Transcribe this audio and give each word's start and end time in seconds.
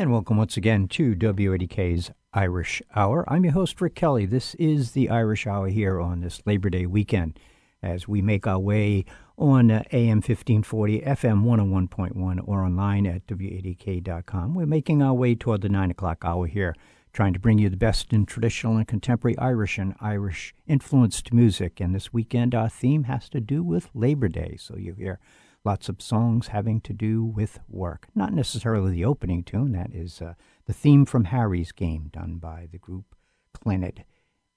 And 0.00 0.10
welcome 0.10 0.38
once 0.38 0.56
again 0.56 0.88
to 0.88 1.14
WADK's 1.14 2.10
Irish 2.32 2.80
Hour. 2.96 3.22
I'm 3.28 3.44
your 3.44 3.52
host, 3.52 3.78
Rick 3.82 3.96
Kelly. 3.96 4.24
This 4.24 4.54
is 4.54 4.92
the 4.92 5.10
Irish 5.10 5.46
Hour 5.46 5.68
here 5.68 6.00
on 6.00 6.22
this 6.22 6.40
Labor 6.46 6.70
Day 6.70 6.86
weekend 6.86 7.38
as 7.82 8.08
we 8.08 8.22
make 8.22 8.46
our 8.46 8.58
way 8.58 9.04
on 9.36 9.70
uh, 9.70 9.82
AM 9.92 10.22
1540, 10.22 11.02
FM 11.02 11.44
101.1, 11.44 12.48
or 12.48 12.64
online 12.64 13.06
at 13.06 13.26
WADK.com. 13.26 14.54
We're 14.54 14.64
making 14.64 15.02
our 15.02 15.12
way 15.12 15.34
toward 15.34 15.60
the 15.60 15.68
9 15.68 15.90
o'clock 15.90 16.24
hour 16.24 16.46
here, 16.46 16.74
trying 17.12 17.34
to 17.34 17.38
bring 17.38 17.58
you 17.58 17.68
the 17.68 17.76
best 17.76 18.10
in 18.14 18.24
traditional 18.24 18.78
and 18.78 18.88
contemporary 18.88 19.36
Irish 19.36 19.76
and 19.76 19.94
Irish 20.00 20.54
influenced 20.66 21.30
music. 21.30 21.78
And 21.78 21.94
this 21.94 22.10
weekend, 22.10 22.54
our 22.54 22.70
theme 22.70 23.04
has 23.04 23.28
to 23.28 23.40
do 23.42 23.62
with 23.62 23.90
Labor 23.92 24.28
Day. 24.28 24.56
So 24.58 24.78
you 24.78 24.94
hear 24.94 25.20
lots 25.64 25.88
of 25.88 26.00
songs 26.00 26.48
having 26.48 26.80
to 26.82 26.92
do 26.92 27.22
with 27.24 27.60
work. 27.68 28.08
Not 28.14 28.32
necessarily 28.32 28.92
the 28.92 29.04
opening 29.04 29.42
tune, 29.44 29.72
that 29.72 29.94
is 29.94 30.22
uh, 30.22 30.34
the 30.66 30.72
theme 30.72 31.04
from 31.04 31.24
Harry's 31.24 31.72
Game, 31.72 32.10
done 32.12 32.36
by 32.36 32.68
the 32.70 32.78
group 32.78 33.14
Clannad. 33.56 34.04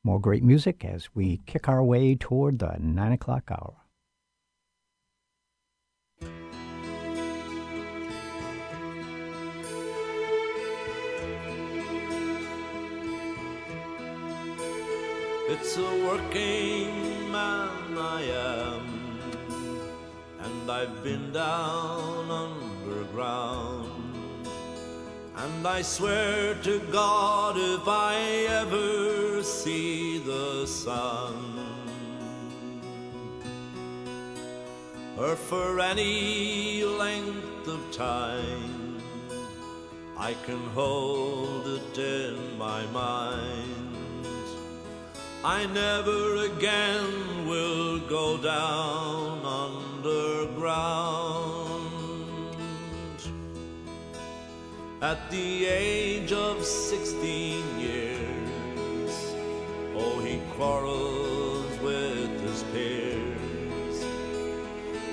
More 0.03 0.19
great 0.19 0.43
music 0.43 0.83
as 0.83 1.15
we 1.15 1.41
kick 1.45 1.69
our 1.69 1.83
way 1.83 2.15
toward 2.15 2.59
the 2.59 2.75
9 2.79 3.11
o'clock 3.13 3.49
hour. 3.51 3.75
It's 15.49 15.77
a 15.77 16.07
working 16.07 17.31
man 17.31 17.97
I 17.97 18.21
am 18.23 18.62
and 20.63 20.71
I've 20.71 21.03
been 21.03 21.33
down 21.33 22.31
underground. 22.31 23.91
And 25.35 25.67
I 25.67 25.81
swear 25.81 26.55
to 26.63 26.79
God, 26.89 27.57
if 27.57 27.85
I 27.85 28.15
ever 28.61 29.43
see 29.43 30.19
the 30.19 30.65
sun, 30.65 31.35
or 35.17 35.35
for 35.35 35.81
any 35.81 36.85
length 36.85 37.67
of 37.67 37.81
time, 37.91 39.01
I 40.17 40.33
can 40.45 40.63
hold 40.69 41.67
it 41.67 41.97
in 41.97 42.57
my 42.57 42.85
mind. 42.85 43.97
I 45.43 45.65
never 45.65 46.45
again 46.45 47.47
will 47.49 47.99
go 47.99 48.37
down 48.37 49.43
underground. 50.03 51.81
At 55.01 55.29
the 55.31 55.65
age 55.65 56.31
of 56.31 56.63
sixteen 56.63 57.63
years, 57.79 59.11
oh, 59.95 60.19
he 60.23 60.39
quarrels 60.55 61.77
with 61.79 62.41
his 62.41 62.63
peers, 62.73 64.03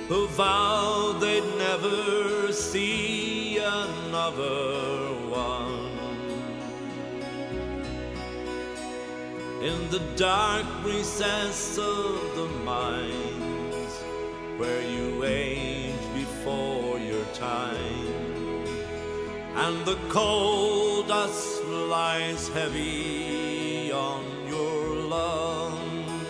who 0.09 0.27
vowed 0.29 1.21
they'd 1.21 1.45
never 1.59 2.53
see 2.53 3.59
another 3.59 5.15
one. 5.29 5.89
in 9.61 9.91
the 9.91 10.01
dark 10.17 10.65
recess 10.83 11.77
of 11.77 12.35
the 12.35 12.49
mind 12.65 13.30
where 14.61 14.83
you 14.83 15.25
age 15.25 16.07
before 16.15 16.99
your 16.99 17.25
time 17.33 18.15
and 19.65 19.85
the 19.87 19.99
coal 20.09 21.03
dust 21.03 21.65
lies 21.65 22.49
heavy 22.49 23.91
on 23.91 24.23
your 24.47 24.97
lungs 25.15 26.21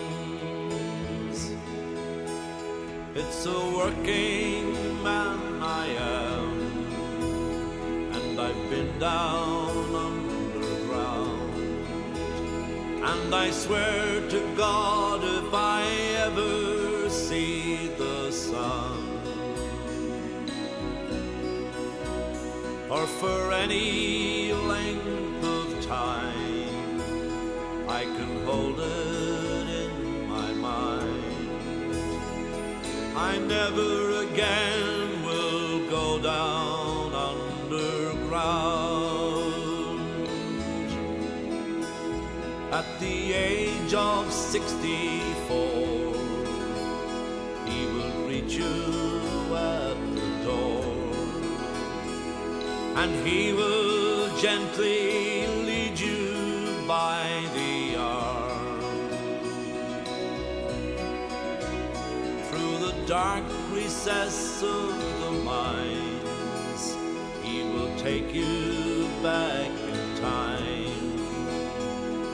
it's 3.13 3.45
a 3.45 3.59
working 3.81 4.73
man 5.03 5.39
I 5.61 5.87
am 5.87 6.71
and 8.15 8.39
I've 8.39 8.69
been 8.69 8.97
down 8.99 9.95
underground. 9.95 11.51
And 13.03 13.35
I 13.35 13.51
swear 13.51 14.29
to 14.29 14.55
God, 14.55 15.23
if 15.23 15.53
I 15.53 15.83
ever 16.27 16.60
or 22.91 23.07
for 23.07 23.53
any 23.53 24.51
length 24.51 25.43
of 25.45 25.85
time, 25.85 26.99
I 27.87 28.03
can 28.03 28.45
hold 28.45 28.79
it 28.81 29.67
in 29.83 30.27
my 30.27 30.51
mind. 30.51 31.49
I 33.15 33.37
never 33.37 34.23
again 34.25 35.00
and 53.01 53.27
he 53.27 53.51
will 53.51 54.29
gently 54.37 55.47
lead 55.65 55.99
you 55.99 56.83
by 56.87 57.25
the 57.55 57.95
arm 57.95 58.79
through 62.47 62.77
the 62.85 62.93
dark 63.07 63.43
recess 63.73 64.61
of 64.61 64.89
the 65.21 65.31
mines 65.51 66.83
he 67.41 67.63
will 67.73 67.91
take 67.97 68.35
you 68.35 69.09
back 69.23 69.71
in 69.93 70.01
time 70.21 71.01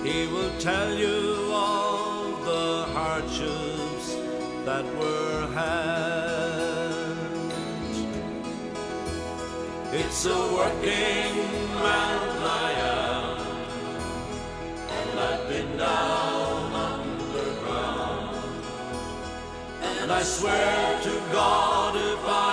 he 0.03 0.27
will 0.27 0.53
tell 0.59 0.93
you 0.93 1.49
all 1.53 2.35
the 2.51 2.83
hardships 2.97 4.17
that 4.65 4.85
were 4.99 5.47
had. 5.53 6.36
It's 10.19 10.25
a 10.25 10.29
working 10.29 11.45
I 11.85 12.71
am, 12.81 13.37
and 14.97 15.19
I've 15.19 15.47
been 15.47 15.77
down 15.77 16.73
underground. 16.73 18.35
And 19.79 20.11
I 20.11 20.23
swear 20.23 20.99
to 21.03 21.13
God 21.31 21.95
if 21.97 22.25
I 22.25 22.46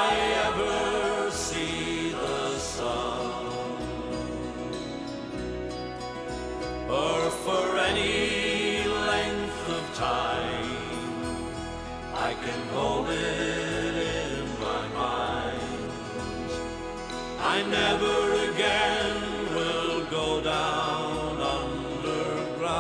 I 17.57 17.63
never 17.63 18.19
again 18.51 19.17
will 19.55 20.05
go 20.07 20.41
down 20.41 21.41
underground. 21.63 22.75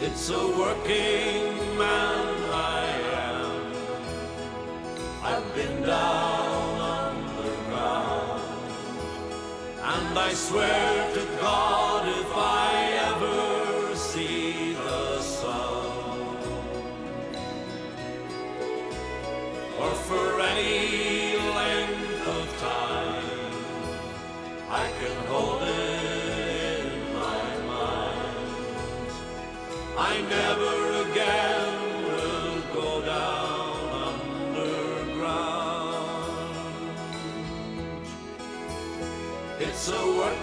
It's 0.00 0.30
a 0.30 0.44
working 0.62 1.78
man 1.78 2.26
I 2.50 2.86
am. 3.30 3.52
I've 5.30 5.48
been 5.54 5.76
down 5.82 6.80
underground. 7.06 8.42
And 9.94 10.18
I 10.18 10.30
swear 10.34 11.14
to 11.14 11.22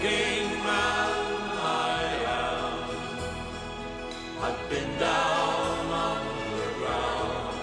thinking 0.05 0.61
I 0.67 2.03
am. 2.43 2.79
I've 4.45 4.63
been 4.69 4.91
down 4.99 5.85
on 6.07 6.19
the 6.51 6.67
ground, 6.79 7.57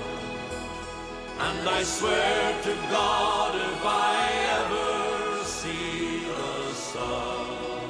and 1.46 1.68
I 1.68 1.82
swear 1.82 2.62
to 2.66 2.74
God 2.90 3.50
if 3.54 3.80
I 3.84 4.20
ever 4.60 5.44
see 5.44 6.24
the 6.30 6.74
sun, 6.90 7.88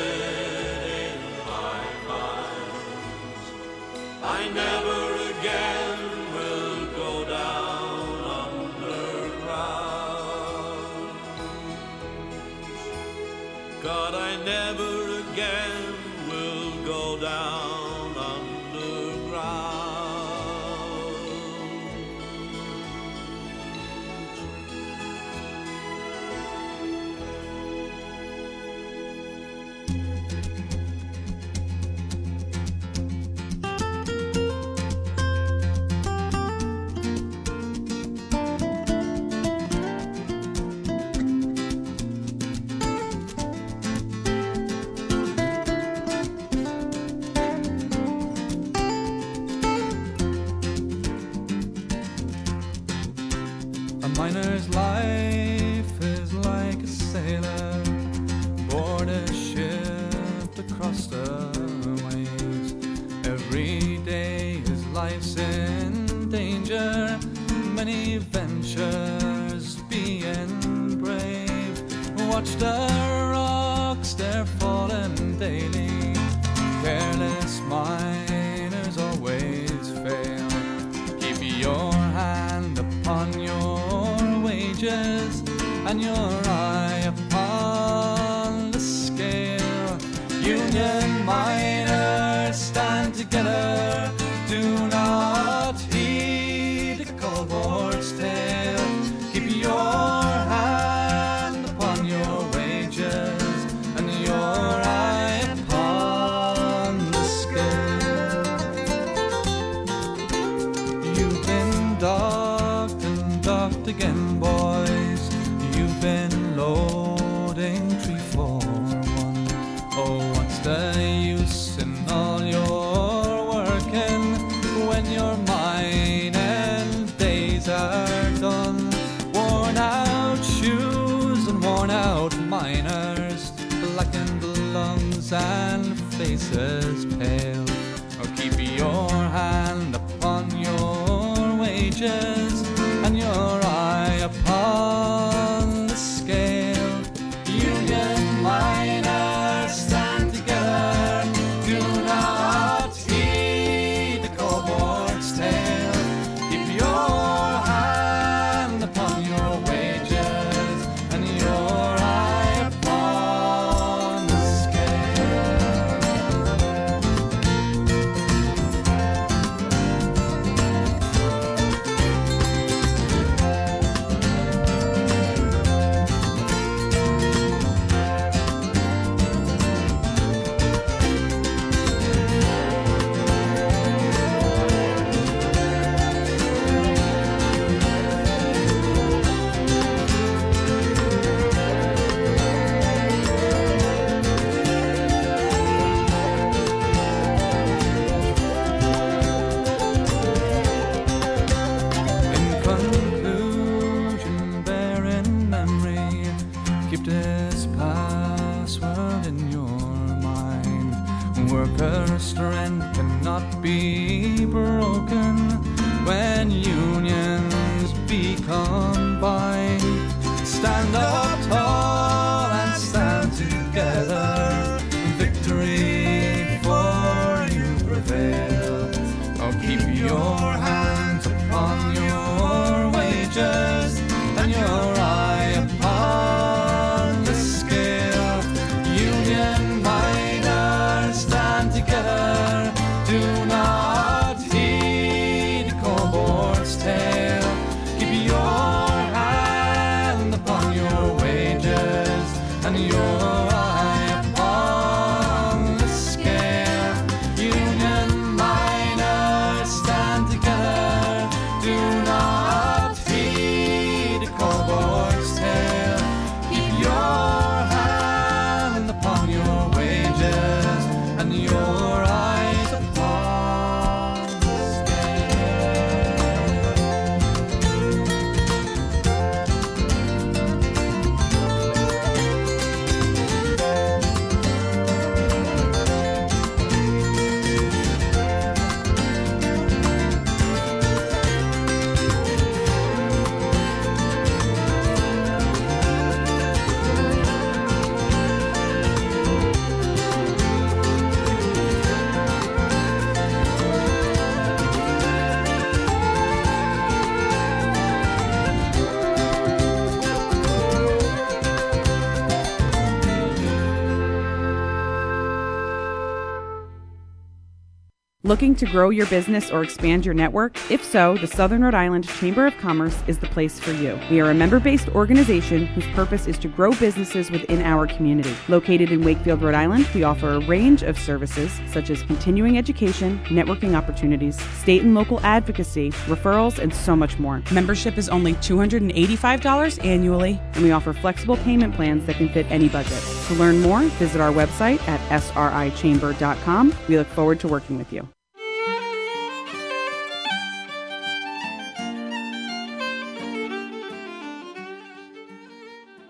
Looking 318.27 318.55
to 318.55 318.65
grow 318.65 318.89
your 318.89 319.05
business 319.05 319.49
or 319.51 319.63
expand 319.63 320.03
your 320.03 320.13
network? 320.13 320.57
If 320.69 320.83
so, 320.83 321.15
the 321.15 321.27
Southern 321.27 321.61
Rhode 321.61 321.73
Island 321.73 322.09
Chamber 322.09 322.45
of 322.45 322.57
Commerce 322.57 323.01
is 323.07 323.19
the 323.19 323.27
place 323.27 323.57
for 323.57 323.71
you. 323.71 323.97
We 324.11 324.19
are 324.19 324.29
a 324.29 324.33
member 324.33 324.59
based 324.59 324.89
organization 324.89 325.65
whose 325.67 325.87
purpose 325.95 326.27
is 326.27 326.37
to 326.39 326.49
grow 326.49 326.73
businesses 326.73 327.31
within 327.31 327.61
our 327.61 327.87
community. 327.87 328.35
Located 328.49 328.91
in 328.91 329.01
Wakefield, 329.01 329.41
Rhode 329.41 329.55
Island, 329.55 329.87
we 329.95 330.03
offer 330.03 330.27
a 330.27 330.45
range 330.45 330.83
of 330.83 330.99
services 330.99 331.57
such 331.71 331.89
as 331.89 332.03
continuing 332.03 332.57
education, 332.57 333.17
networking 333.27 333.77
opportunities, 333.77 334.37
state 334.57 334.81
and 334.81 334.93
local 334.93 335.21
advocacy, 335.21 335.91
referrals, 336.07 336.59
and 336.59 336.75
so 336.75 336.97
much 336.97 337.17
more. 337.19 337.41
Membership 337.53 337.97
is 337.97 338.09
only 338.09 338.33
$285 338.33 339.85
annually, 339.85 340.37
and 340.55 340.65
we 340.65 340.71
offer 340.71 340.91
flexible 340.91 341.37
payment 341.37 341.73
plans 341.73 342.05
that 342.07 342.17
can 342.17 342.27
fit 342.27 342.45
any 342.51 342.67
budget. 342.67 343.01
To 343.27 343.35
learn 343.35 343.61
more, 343.61 343.83
visit 343.83 344.19
our 344.19 344.33
website 344.33 344.85
at 344.85 344.99
srichamber.com. 345.21 346.75
We 346.89 346.97
look 346.97 347.07
forward 347.07 347.39
to 347.39 347.47
working 347.47 347.77
with 347.77 347.93
you. 347.93 348.05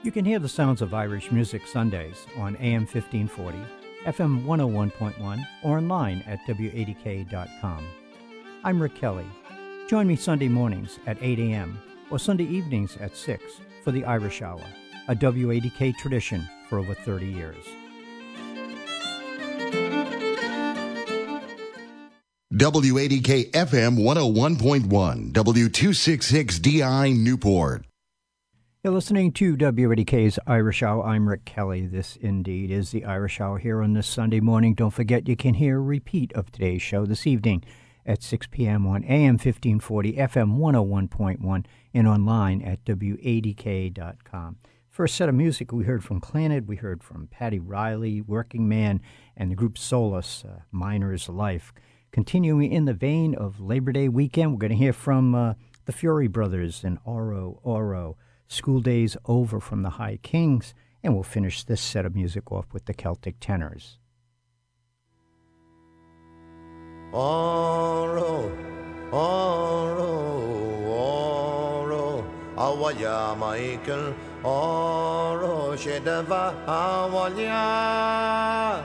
You 0.07 0.11
can 0.13 0.23
hear 0.23 0.39
the 0.39 0.47
sounds 0.47 0.81
of 0.81 0.93
Irish 0.93 1.33
music 1.33 1.67
Sundays 1.67 2.27
on 2.37 2.55
AM 2.61 2.87
1540, 2.87 3.57
FM 4.05 4.45
101.1, 4.45 5.45
or 5.63 5.79
online 5.79 6.23
at 6.25 6.39
WADK.com. 6.47 7.85
I'm 8.63 8.81
Rick 8.81 8.95
Kelly. 8.95 9.25
Join 9.89 10.07
me 10.07 10.15
Sunday 10.15 10.47
mornings 10.47 10.97
at 11.07 11.17
8 11.19 11.39
a.m. 11.39 11.77
or 12.09 12.19
Sunday 12.19 12.45
evenings 12.45 12.95
at 13.01 13.17
6 13.17 13.43
for 13.83 13.91
the 13.91 14.05
Irish 14.05 14.41
Hour, 14.41 14.63
a 15.09 15.13
WADK 15.13 15.97
tradition 15.97 16.47
for 16.69 16.79
over 16.79 16.93
30 16.93 17.25
years. 17.25 17.65
WADK 22.53 23.51
FM 23.51 23.97
101.1, 23.97 25.33
W266DI 25.33 27.17
Newport. 27.17 27.83
You're 28.87 28.93
listening 28.93 29.33
to 29.33 29.57
WADK's 29.57 30.39
Irish 30.47 30.81
Hour. 30.81 31.03
I'm 31.03 31.27
Rick 31.27 31.43
Kelly. 31.43 31.87
This 31.87 32.15
indeed 32.15 32.71
is 32.71 32.91
the 32.91 33.03
Irish 33.03 33.41
Hour 33.41 33.57
here 33.57 33.83
on 33.83 33.91
this 33.91 34.07
Sunday 34.07 34.39
morning. 34.39 34.75
Don't 34.75 34.93
forget 34.93 35.27
you 35.27 35.35
can 35.35 35.55
hear 35.55 35.79
a 35.79 35.81
repeat 35.81 36.31
of 36.31 36.53
today's 36.53 36.81
show 36.81 37.05
this 37.05 37.27
evening 37.27 37.65
at 38.05 38.23
6 38.23 38.47
p.m. 38.49 38.87
on 38.87 39.03
AM 39.03 39.33
1540, 39.33 40.13
FM 40.13 40.57
101.1, 40.57 41.65
and 41.93 42.07
online 42.07 42.61
at 42.61 42.85
WADK.com. 42.85 44.55
First 44.89 45.15
set 45.15 45.27
of 45.27 45.35
music 45.35 45.73
we 45.73 45.83
heard 45.83 46.05
from 46.05 46.21
Clannad, 46.21 46.67
we 46.67 46.77
heard 46.77 47.03
from 47.03 47.27
Paddy 47.27 47.59
Reilly, 47.59 48.21
Working 48.21 48.69
Man, 48.69 49.01
and 49.35 49.51
the 49.51 49.55
group 49.55 49.77
Solus, 49.77 50.45
uh, 50.45 50.61
Miner's 50.71 51.27
Life. 51.27 51.73
Continuing 52.13 52.71
in 52.71 52.85
the 52.85 52.93
vein 52.93 53.35
of 53.35 53.59
Labor 53.59 53.91
Day 53.91 54.07
weekend, 54.07 54.53
we're 54.53 54.59
going 54.59 54.71
to 54.71 54.77
hear 54.77 54.93
from 54.93 55.35
uh, 55.35 55.55
the 55.83 55.91
Furey 55.91 56.31
Brothers 56.31 56.85
and 56.85 56.99
Oro 57.03 57.59
Oro. 57.63 58.15
School 58.47 58.79
Days 58.79 59.17
Over 59.25 59.59
from 59.59 59.83
the 59.83 59.91
High 59.91 60.17
Kings, 60.23 60.73
and 61.03 61.13
we'll 61.13 61.23
finish 61.23 61.63
this 61.63 61.81
set 61.81 62.05
of 62.05 62.15
music 62.15 62.51
off 62.51 62.73
with 62.73 62.85
the 62.85 62.93
Celtic 62.93 63.35
Tenors. 63.39 63.99
Oro, 67.13 68.51
oro, 69.11 70.87
oro, 70.87 72.25
awaya 72.55 73.37
Michael, 73.37 74.15
oro, 74.43 75.75
shedava 75.75 76.53
awalya. 76.65 78.83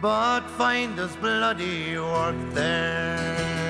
But 0.00 0.42
find 0.58 0.98
us 0.98 1.14
bloody 1.16 1.98
work 1.98 2.36
there. 2.52 3.65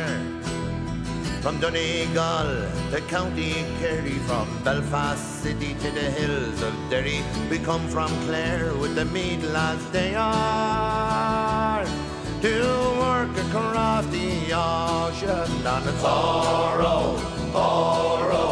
From 1.46 1.60
Donegal 1.60 2.66
to 2.90 3.00
County 3.06 3.54
Kerry, 3.78 4.18
from 4.26 4.48
Belfast 4.64 5.44
City 5.44 5.74
to 5.74 5.90
the 5.92 6.10
hills 6.18 6.60
of 6.60 6.74
Derry, 6.90 7.22
we 7.48 7.60
come 7.60 7.86
from 7.86 8.10
Clare 8.24 8.74
with 8.74 8.96
the 8.96 9.04
meat 9.04 9.40
lads 9.44 9.88
they 9.92 10.16
are 10.16 11.84
to 12.42 12.50
work 12.98 13.30
across 13.46 14.04
the 14.06 14.50
ocean 14.52 15.64
and 15.64 15.88
it's 15.88 16.02
oro, 16.02 17.14
oro, 17.54 18.44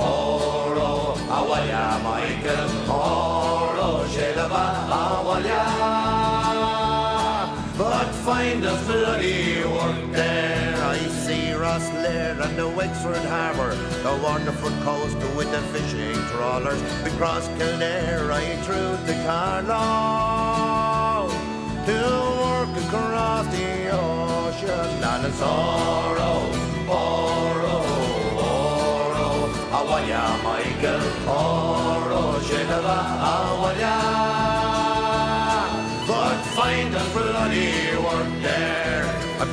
oro, 0.00 1.16
awalya 1.36 2.00
Michael, 2.02 2.70
oro, 2.88 4.06
shedaba, 4.08 4.88
awalya. 4.88 5.60
But 7.76 8.08
find 8.24 8.64
us 8.64 8.86
bloody. 8.86 9.60
I 9.60 10.09
see 11.78 11.92
Rosslare 11.92 12.40
and 12.40 12.56
the 12.56 12.68
Wexford 12.68 13.24
Harbour, 13.26 13.74
the 14.02 14.16
wonderful 14.22 14.70
coast 14.82 15.16
with 15.36 15.50
the 15.50 15.60
fishing 15.72 16.14
trawlers. 16.30 16.82
We 17.04 17.10
cross 17.12 17.48
Kildare 17.58 18.24
right 18.26 18.58
through 18.64 18.96
the 19.06 19.14
Carlow 19.24 19.68
to 21.86 21.92
work 22.42 22.76
across 22.84 23.46
the 23.54 23.90
ocean. 23.92 25.04
And 25.04 25.26
it's 25.26 25.42
oro, 25.42 26.50
oro, 26.88 27.82
oro, 28.38 29.30
awalya 29.78 30.24
Michael, 30.42 31.02
oro, 31.28 32.40
shedaba, 32.40 32.98
awalya 33.34 33.96
but 36.06 36.40
find 36.56 36.94
us 36.94 37.12
bloody 37.12 37.89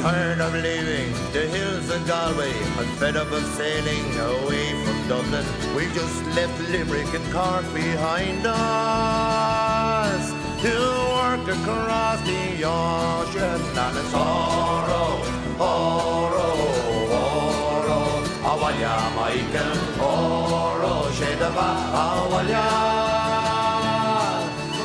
tired 0.07 0.39
of 0.39 0.53
leaving 0.53 1.11
the 1.33 1.45
hills 1.55 1.89
of 1.89 2.01
Galway. 2.07 2.53
I'm 2.79 2.87
fed 2.99 3.15
up 3.17 3.29
of 3.31 3.43
sailing 3.59 4.07
away 4.31 4.67
from 4.83 4.97
Dublin. 5.11 5.45
We've 5.75 5.93
just 5.93 6.17
left 6.37 6.57
Limerick 6.71 7.11
and 7.17 7.27
Cork 7.33 7.65
behind 7.73 8.41
us 8.47 10.23
to 10.63 10.73
work 11.17 11.45
across 11.57 12.19
the 12.31 12.43
ocean. 12.63 13.61
And 13.83 13.95
it's 14.01 14.13
oro, 14.13 15.05
oro, 15.73 16.49
oro, 17.19 18.01
awalya 18.51 18.95
Michael, 19.19 19.77
oro, 20.11 20.93
shedaba, 21.17 21.69
awalya 22.05 22.67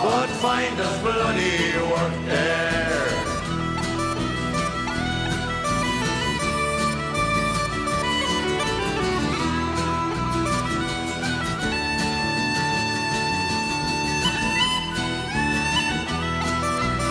but 0.03 0.31
find 0.45 0.77
us 0.81 0.97
bloody 1.01 1.57
work 1.93 2.17
there. 2.27 2.72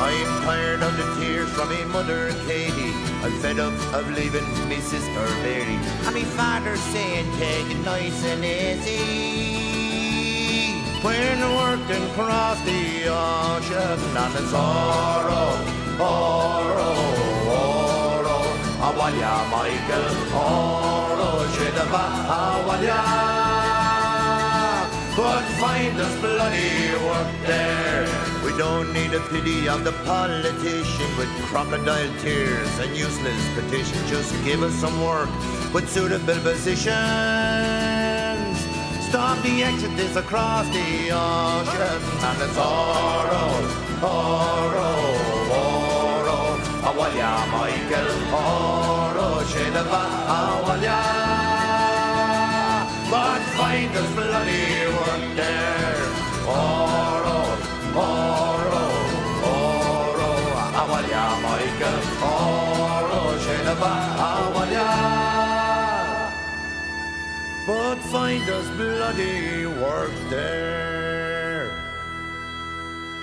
I'm 0.03 0.41
tired 0.41 0.81
of 0.81 0.97
the 0.97 1.05
tears 1.21 1.49
from 1.51 1.69
me 1.69 1.83
mother 1.85 2.33
Katie. 2.47 2.93
I'm 3.21 3.33
fed 3.39 3.59
up 3.59 3.73
of 3.93 4.09
leaving 4.17 4.49
me 4.67 4.77
sister 4.79 5.25
Mary. 5.43 5.77
And 6.05 6.15
me 6.15 6.23
father 6.23 6.75
saying 6.75 7.31
take 7.37 7.69
it 7.69 7.81
nice 7.85 8.25
and 8.25 8.43
easy. 8.43 9.61
When 11.05 11.39
working 11.61 12.03
across 12.09 12.59
the 12.65 13.09
ocean 13.09 13.99
and 14.23 14.33
it's 14.41 14.53
oro, 14.53 15.45
oro, 16.01 16.91
oro, 17.61 18.39
awalya 18.87 19.33
Michael, 19.53 20.07
oro, 20.33 21.45
shedaba, 21.53 22.05
awalya. 22.39 23.01
But 25.15 25.43
find 25.61 25.99
us 25.99 26.15
bloody 26.21 26.89
work 27.05 27.31
there. 27.45 28.30
We 28.51 28.57
don't 28.57 28.91
need 28.91 29.13
a 29.13 29.21
pity 29.29 29.69
of 29.69 29.85
the 29.85 29.93
politician 30.03 31.17
with 31.17 31.29
crocodile 31.45 32.11
tears 32.19 32.79
and 32.79 32.93
useless 32.97 33.41
petitions. 33.55 34.09
Just 34.09 34.33
give 34.43 34.61
us 34.61 34.73
some 34.73 35.01
work 35.01 35.29
with 35.73 35.89
suitable 35.89 36.37
positions. 36.41 36.91
Stop 39.07 39.41
the 39.41 39.63
exodus 39.63 40.17
across 40.17 40.67
the 40.67 41.11
ocean 41.11 42.01
and 42.27 42.41
it's 42.43 42.57
oro, 42.57 43.45
oro, 44.03 44.91
oro, 45.63 46.39
awalya 46.89 47.31
Michael, 47.55 48.11
oro, 48.35 49.27
shedaba, 49.51 50.03
awalya. 50.35 50.99
But 53.09 53.41
find 53.55 53.95
us 53.95 54.11
bloody 54.13 54.87
work 54.97 55.35
there, 55.37 56.03
oro, 56.49 56.80
Avaya. 63.81 64.89
But 67.67 67.97
find 68.11 68.49
us 68.49 68.67
bloody 68.77 69.65
work 69.65 70.11
there. 70.29 71.69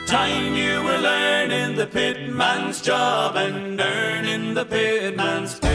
Time 0.07 0.55
you 0.55 0.83
were 0.83 0.99
learning 0.99 1.77
the 1.77 1.87
pitman's 1.87 2.81
job 2.81 3.37
and 3.37 3.81
earning 3.81 4.55
the 4.55 4.65
pitman's 4.65 5.59
pay. 5.59 5.68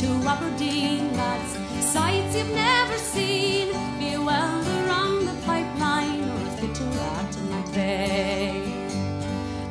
to 0.00 0.06
Aberdeen, 0.26 1.12
lads. 1.14 1.58
Sights 1.84 2.34
you've 2.34 2.54
never 2.54 2.96
seen. 2.96 3.68
Be 3.98 4.14
a 4.14 4.20
welder 4.22 4.88
the 5.26 5.34
pipeline 5.44 6.24
or 6.24 6.40
a 6.48 6.50
fitter 6.58 6.88
at 7.18 7.36
a 7.36 7.42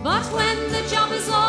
But 0.03 0.23
when 0.31 0.57
the 0.71 0.87
job 0.87 1.11
is 1.13 1.27
over, 1.29 1.48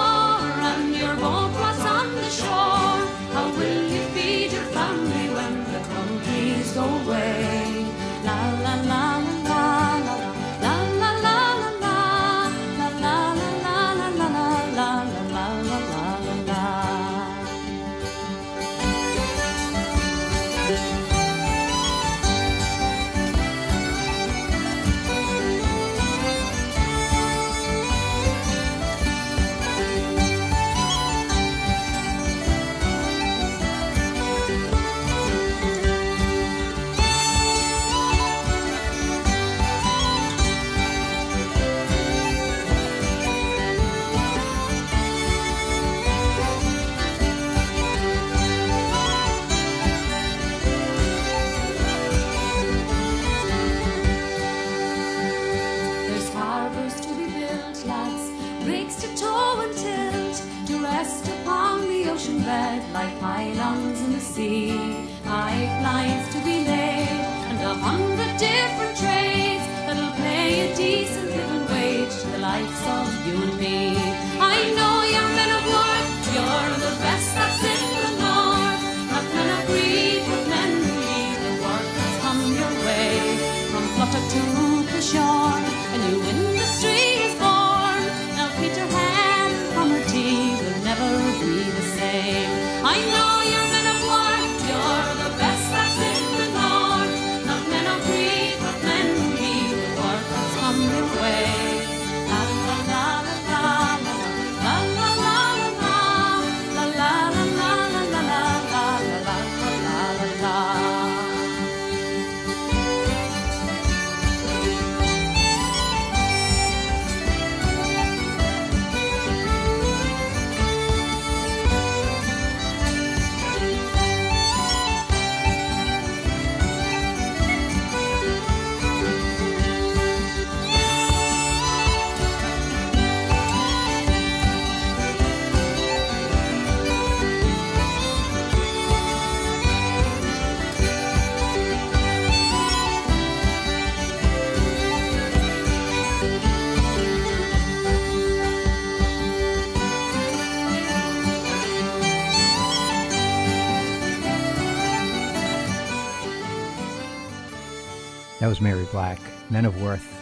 was 158.50 158.60
Mary 158.60 158.84
Black, 158.90 159.20
Men 159.48 159.64
of 159.64 159.80
Worth. 159.80 160.12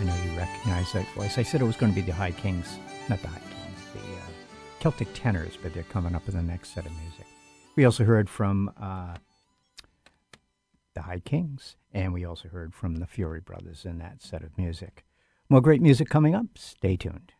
I 0.00 0.02
know 0.02 0.14
you 0.24 0.36
recognize 0.36 0.92
that 0.92 1.06
voice. 1.14 1.38
I 1.38 1.44
said 1.44 1.60
it 1.60 1.64
was 1.64 1.76
going 1.76 1.92
to 1.92 1.94
be 1.94 2.04
the 2.04 2.12
High 2.12 2.32
Kings, 2.32 2.80
not 3.08 3.22
the 3.22 3.28
High 3.28 3.38
Kings, 3.38 3.80
the 3.94 4.00
uh, 4.00 4.26
Celtic 4.80 5.06
Tenors, 5.14 5.56
but 5.62 5.72
they're 5.72 5.84
coming 5.84 6.16
up 6.16 6.28
in 6.28 6.34
the 6.34 6.42
next 6.42 6.70
set 6.74 6.84
of 6.84 6.90
music. 7.00 7.26
We 7.76 7.84
also 7.84 8.02
heard 8.02 8.28
from 8.28 8.72
uh, 8.76 9.14
the 10.94 11.02
High 11.02 11.20
Kings, 11.20 11.76
and 11.94 12.12
we 12.12 12.24
also 12.24 12.48
heard 12.48 12.74
from 12.74 12.96
the 12.96 13.06
Furey 13.06 13.44
Brothers 13.44 13.84
in 13.84 13.98
that 13.98 14.20
set 14.20 14.42
of 14.42 14.58
music. 14.58 15.04
More 15.48 15.60
great 15.60 15.80
music 15.80 16.08
coming 16.08 16.34
up. 16.34 16.46
Stay 16.56 16.96
tuned. 16.96 17.34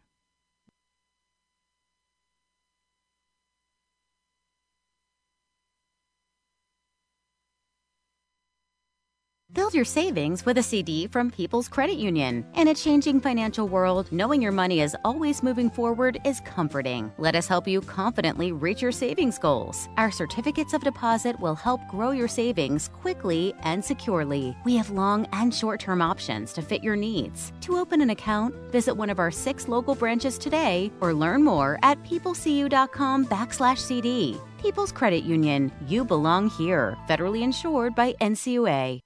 Build 9.70 9.76
your 9.76 9.84
savings 9.84 10.44
with 10.44 10.58
a 10.58 10.64
CD 10.64 11.06
from 11.06 11.30
People's 11.30 11.68
Credit 11.68 11.94
Union. 11.94 12.44
In 12.56 12.66
a 12.66 12.74
changing 12.74 13.20
financial 13.20 13.68
world, 13.68 14.10
knowing 14.10 14.42
your 14.42 14.50
money 14.50 14.80
is 14.80 14.96
always 15.04 15.44
moving 15.44 15.70
forward 15.70 16.18
is 16.24 16.40
comforting. 16.40 17.12
Let 17.18 17.36
us 17.36 17.46
help 17.46 17.68
you 17.68 17.80
confidently 17.80 18.50
reach 18.50 18.82
your 18.82 18.90
savings 18.90 19.38
goals. 19.38 19.88
Our 19.96 20.10
certificates 20.10 20.72
of 20.72 20.82
deposit 20.82 21.38
will 21.38 21.54
help 21.54 21.86
grow 21.88 22.10
your 22.10 22.26
savings 22.26 22.88
quickly 22.88 23.54
and 23.60 23.84
securely. 23.84 24.56
We 24.64 24.74
have 24.74 24.90
long 24.90 25.28
and 25.32 25.54
short 25.54 25.78
term 25.78 26.02
options 26.02 26.52
to 26.54 26.62
fit 26.62 26.82
your 26.82 26.96
needs. 26.96 27.52
To 27.60 27.76
open 27.76 28.00
an 28.00 28.10
account, 28.10 28.56
visit 28.72 28.94
one 28.94 29.08
of 29.08 29.20
our 29.20 29.30
six 29.30 29.68
local 29.68 29.94
branches 29.94 30.36
today 30.36 30.90
or 31.00 31.14
learn 31.14 31.44
more 31.44 31.78
at 31.84 32.02
peoplecu.com 32.02 33.26
backslash 33.26 33.78
CD. 33.78 34.36
People's 34.60 34.90
Credit 34.90 35.22
Union. 35.22 35.70
You 35.86 36.04
belong 36.04 36.50
here. 36.50 36.98
Federally 37.08 37.42
insured 37.42 37.94
by 37.94 38.14
NCUA. 38.14 39.00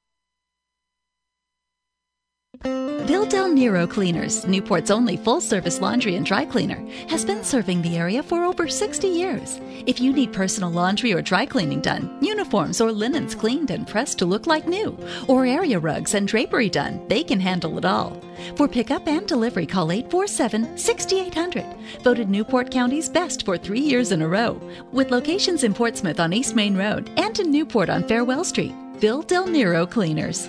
Bill 3.06 3.26
Del 3.26 3.52
Nero 3.52 3.86
Cleaners, 3.86 4.46
Newport's 4.46 4.90
only 4.90 5.18
full 5.18 5.38
service 5.38 5.78
laundry 5.78 6.14
and 6.14 6.24
dry 6.24 6.46
cleaner, 6.46 6.82
has 7.10 7.22
been 7.22 7.44
serving 7.44 7.82
the 7.82 7.98
area 7.98 8.22
for 8.22 8.44
over 8.44 8.66
60 8.66 9.06
years. 9.06 9.60
If 9.86 10.00
you 10.00 10.10
need 10.10 10.32
personal 10.32 10.70
laundry 10.70 11.12
or 11.12 11.20
dry 11.20 11.44
cleaning 11.44 11.82
done, 11.82 12.16
uniforms 12.22 12.80
or 12.80 12.90
linens 12.90 13.34
cleaned 13.34 13.70
and 13.70 13.86
pressed 13.86 14.18
to 14.20 14.24
look 14.26 14.46
like 14.46 14.66
new, 14.66 14.98
or 15.28 15.44
area 15.44 15.78
rugs 15.78 16.14
and 16.14 16.26
drapery 16.26 16.70
done, 16.70 17.06
they 17.08 17.22
can 17.22 17.38
handle 17.38 17.76
it 17.76 17.84
all. 17.84 18.18
For 18.56 18.66
pickup 18.66 19.06
and 19.06 19.26
delivery, 19.26 19.66
call 19.66 19.92
847 19.92 20.78
6800. 20.78 21.66
Voted 22.02 22.30
Newport 22.30 22.70
County's 22.70 23.10
best 23.10 23.44
for 23.44 23.58
three 23.58 23.80
years 23.80 24.12
in 24.12 24.22
a 24.22 24.28
row, 24.28 24.58
with 24.92 25.10
locations 25.10 25.62
in 25.62 25.74
Portsmouth 25.74 26.20
on 26.20 26.32
East 26.32 26.56
Main 26.56 26.74
Road 26.74 27.10
and 27.18 27.38
in 27.38 27.50
Newport 27.50 27.90
on 27.90 28.08
Farewell 28.08 28.44
Street. 28.44 28.74
Bill 28.98 29.20
Del 29.20 29.46
Nero 29.46 29.86
Cleaners. 29.86 30.48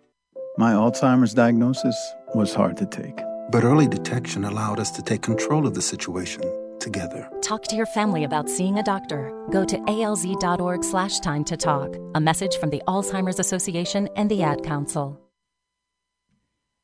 My 0.57 0.73
Alzheimer's 0.73 1.33
diagnosis 1.33 1.95
was 2.35 2.53
hard 2.53 2.75
to 2.77 2.85
take. 2.85 3.17
But 3.51 3.63
early 3.63 3.87
detection 3.87 4.43
allowed 4.43 4.81
us 4.81 4.91
to 4.91 5.01
take 5.01 5.21
control 5.21 5.65
of 5.65 5.75
the 5.75 5.81
situation 5.81 6.41
together. 6.77 7.29
Talk 7.41 7.63
to 7.63 7.75
your 7.77 7.85
family 7.85 8.25
about 8.25 8.49
seeing 8.49 8.77
a 8.77 8.83
doctor. 8.83 9.31
Go 9.49 9.63
to 9.63 9.77
alz.org 9.77 10.83
slash 10.83 11.19
time 11.21 11.45
to 11.45 11.55
talk. 11.55 11.95
A 12.15 12.19
message 12.19 12.57
from 12.57 12.69
the 12.69 12.81
Alzheimer's 12.85 13.39
Association 13.39 14.09
and 14.17 14.29
the 14.29 14.43
Ad 14.43 14.61
Council. 14.61 15.17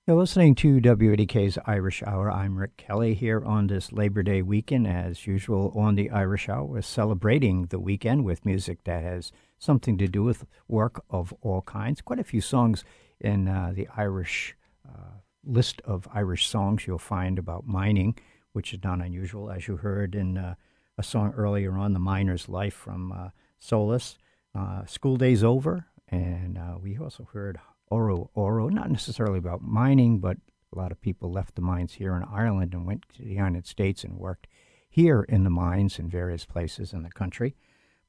You're 0.07 0.15
listening 0.15 0.55
to 0.55 0.79
WADK's 0.79 1.57
Irish 1.65 2.01
Hour. 2.03 2.31
I'm 2.31 2.55
Rick 2.55 2.77
Kelly 2.77 3.15
here 3.15 3.43
on 3.43 3.67
this 3.67 3.91
Labor 3.91 4.23
Day 4.23 4.41
weekend. 4.41 4.87
As 4.87 5.27
usual, 5.27 5.73
on 5.75 5.95
the 5.95 6.09
Irish 6.09 6.47
Hour, 6.47 6.63
we're 6.63 6.81
celebrating 6.81 7.63
the 7.63 7.79
weekend 7.79 8.23
with 8.23 8.45
music 8.45 8.85
that 8.85 9.03
has 9.03 9.33
something 9.59 9.97
to 9.97 10.07
do 10.07 10.23
with 10.23 10.45
work 10.69 11.03
of 11.09 11.33
all 11.41 11.63
kinds. 11.63 11.99
Quite 11.99 12.19
a 12.19 12.23
few 12.23 12.39
songs 12.39 12.85
in 13.19 13.47
uh, 13.47 13.71
the 13.75 13.87
Irish 13.95 14.55
uh, 14.87 15.21
list 15.43 15.81
of 15.85 16.07
Irish 16.13 16.47
songs 16.47 16.85
you'll 16.85 16.97
find 16.97 17.39
about 17.39 17.65
mining, 17.65 18.17
which 18.53 18.73
is 18.73 18.83
not 18.83 19.01
unusual, 19.01 19.49
as 19.49 19.67
you 19.67 19.77
heard 19.77 20.15
in 20.15 20.37
uh, 20.37 20.55
a 20.97 21.03
song 21.03 21.33
earlier 21.35 21.77
on, 21.77 21.93
The 21.93 21.99
Miner's 21.99 22.49
Life 22.49 22.73
from 22.73 23.11
uh, 23.11 23.29
Solus. 23.59 24.17
Uh, 24.55 24.85
School 24.85 25.17
Day's 25.17 25.43
Over, 25.43 25.85
and 26.09 26.57
uh, 26.57 26.77
we 26.81 26.97
also 26.97 27.27
heard 27.31 27.59
Oro 27.91 28.31
Oro, 28.33 28.69
not 28.69 28.89
necessarily 28.89 29.37
about 29.37 29.61
mining, 29.61 30.17
but 30.17 30.37
a 30.73 30.77
lot 30.77 30.91
of 30.91 30.99
people 30.99 31.31
left 31.31 31.53
the 31.53 31.61
mines 31.61 31.93
here 31.93 32.15
in 32.15 32.23
Ireland 32.23 32.73
and 32.73 32.87
went 32.87 33.03
to 33.17 33.21
the 33.21 33.29
United 33.29 33.67
States 33.67 34.03
and 34.03 34.17
worked 34.17 34.47
here 34.89 35.21
in 35.29 35.43
the 35.43 35.51
mines 35.51 35.99
in 35.99 36.09
various 36.09 36.45
places 36.45 36.91
in 36.91 37.03
the 37.03 37.11
country. 37.11 37.55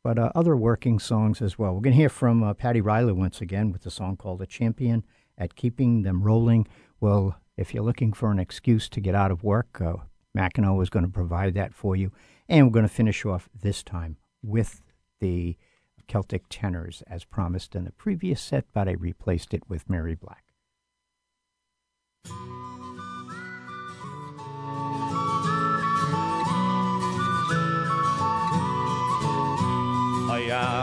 But 0.04 0.18
uh, 0.18 0.30
other 0.34 0.56
working 0.56 0.98
songs 0.98 1.42
as 1.42 1.58
well. 1.58 1.74
We're 1.74 1.80
going 1.80 1.92
to 1.94 2.00
hear 2.00 2.08
from 2.08 2.42
uh, 2.42 2.54
Paddy 2.54 2.80
Reilly 2.80 3.12
once 3.12 3.40
again 3.40 3.72
with 3.72 3.84
a 3.84 3.90
song 3.90 4.16
called 4.16 4.40
A 4.40 4.46
Champion 4.46 5.04
at 5.36 5.56
Keeping 5.56 6.02
Them 6.02 6.22
Rolling. 6.22 6.66
Well, 7.00 7.36
if 7.56 7.74
you're 7.74 7.82
looking 7.82 8.12
for 8.12 8.30
an 8.30 8.38
excuse 8.38 8.88
to 8.90 9.00
get 9.00 9.14
out 9.14 9.30
of 9.30 9.42
work, 9.42 9.80
uh, 9.80 9.94
Mackinac 10.34 10.80
is 10.80 10.90
going 10.90 11.04
to 11.04 11.10
provide 11.10 11.54
that 11.54 11.74
for 11.74 11.96
you. 11.96 12.12
And 12.48 12.66
we're 12.66 12.72
going 12.72 12.88
to 12.88 12.94
finish 12.94 13.24
off 13.26 13.48
this 13.60 13.82
time 13.82 14.16
with 14.42 14.80
the 15.20 15.56
Celtic 16.06 16.44
tenors 16.48 17.02
as 17.06 17.24
promised 17.24 17.74
in 17.74 17.84
the 17.84 17.92
previous 17.92 18.40
set, 18.40 18.64
but 18.72 18.88
I 18.88 18.92
replaced 18.92 19.52
it 19.52 19.68
with 19.68 19.90
Mary 19.90 20.14
Black. 20.14 20.44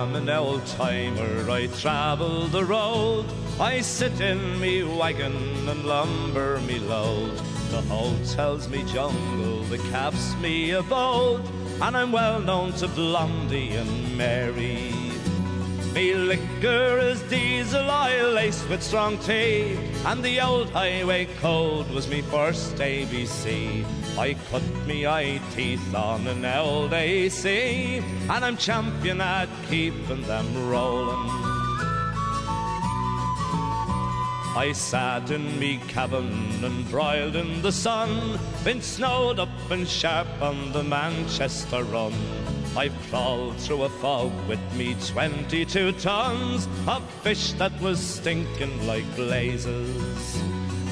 Am 0.06 0.16
an 0.16 0.30
old 0.30 0.64
timer, 0.68 1.50
I 1.50 1.66
travel 1.68 2.48
the 2.48 2.64
road. 2.64 3.26
I 3.60 3.82
sit 3.82 4.22
in 4.22 4.60
me 4.60 4.84
wagon 4.84 5.68
and 5.68 5.84
lumber 5.84 6.60
me 6.62 6.78
load. 6.78 7.36
The 7.72 7.82
hotel's 7.82 8.68
me 8.70 8.84
jungle, 8.84 9.64
the 9.64 9.80
camp's 9.90 10.36
me 10.36 10.72
abode, 10.72 11.44
and 11.82 11.98
I'm 11.98 12.12
well 12.12 12.40
known 12.40 12.74
to 12.74 12.88
Blondie 12.88 13.72
and 13.72 14.16
Mary. 14.16 15.05
Me 15.96 16.14
liquor 16.14 17.00
is 17.00 17.22
diesel 17.30 17.90
oil 17.90 18.34
laced 18.34 18.68
with 18.68 18.84
strong 18.84 19.18
tea, 19.20 19.80
and 20.06 20.22
the 20.22 20.42
old 20.42 20.70
highway 20.72 21.24
code 21.40 21.90
was 21.90 22.10
me 22.10 22.20
first 22.20 22.76
ABC. 22.76 23.86
I 24.18 24.34
cut 24.52 24.62
me 24.86 25.08
eye 25.08 25.40
teeth 25.56 25.96
on 25.96 26.28
an 26.28 26.44
old 26.44 26.92
AC, 26.92 28.04
and 28.30 28.44
I'm 28.44 28.58
champion 28.58 29.22
at 29.22 29.48
keeping 29.70 30.22
them 30.24 30.68
rolling. 30.70 31.30
I 34.58 34.74
sat 34.74 35.32
in 35.32 35.58
me 35.58 35.78
cabin 35.88 36.62
and 36.62 36.92
broiled 36.92 37.38
in 37.38 37.62
the 37.62 37.72
sun, 37.72 38.38
been 38.66 38.82
snowed 38.82 39.40
up 39.40 39.72
and 39.72 39.88
sharp 39.88 40.28
on 40.42 40.74
the 40.74 40.84
Manchester 40.84 41.86
run. 41.86 42.12
I've 42.78 42.94
through 43.60 43.84
a 43.84 43.90
fog 43.90 44.34
with 44.50 44.60
me 44.76 44.98
22 45.08 45.94
tons 45.94 46.68
of 46.88 47.10
fish 47.22 47.54
that 47.54 47.72
was 47.80 48.00
stinking 48.00 48.86
like 48.86 49.06
blazes. 49.16 50.44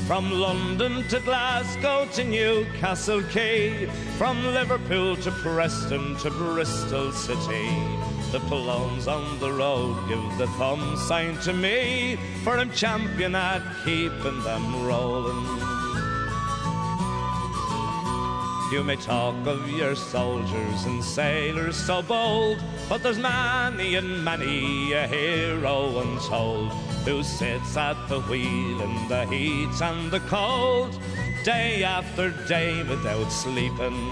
From 0.08 0.32
London 0.32 1.06
to 1.10 1.20
Glasgow 1.20 2.08
to 2.14 2.24
Newcastle 2.24 3.22
Quay, 3.24 3.88
from 4.18 4.46
Liverpool 4.54 5.18
to 5.18 5.32
Preston 5.32 6.16
to 6.20 6.30
Bristol 6.30 7.12
City. 7.12 7.68
The 8.32 8.40
palones 8.48 9.12
on 9.12 9.40
the 9.40 9.52
road 9.52 10.08
give 10.08 10.38
the 10.38 10.48
thumb 10.58 10.96
sign 11.08 11.38
to 11.40 11.52
me, 11.52 12.18
for 12.46 12.58
I'm 12.58 12.72
champion 12.72 13.36
at 13.36 13.62
keeping 13.84 14.42
them 14.44 14.86
rolling. 14.86 15.73
You 18.74 18.84
may 18.84 18.96
talk 18.96 19.36
of 19.46 19.70
your 19.70 19.94
soldiers 19.94 20.86
and 20.86 21.04
sailors 21.04 21.76
so 21.76 22.02
bold, 22.02 22.58
but 22.90 23.04
there's 23.04 23.20
many 23.20 23.94
and 23.94 24.26
many 24.26 24.94
a 24.94 25.06
hero 25.06 26.00
untold 26.00 26.72
who 27.06 27.22
sits 27.22 27.78
at 27.78 27.96
the 28.10 28.22
wheel 28.22 28.82
in 28.82 29.08
the 29.08 29.28
heat 29.28 29.80
and 29.80 30.10
the 30.10 30.22
cold, 30.22 31.00
day 31.44 31.84
after 31.84 32.32
day 32.48 32.82
without 32.82 33.32
sleeping. 33.32 34.12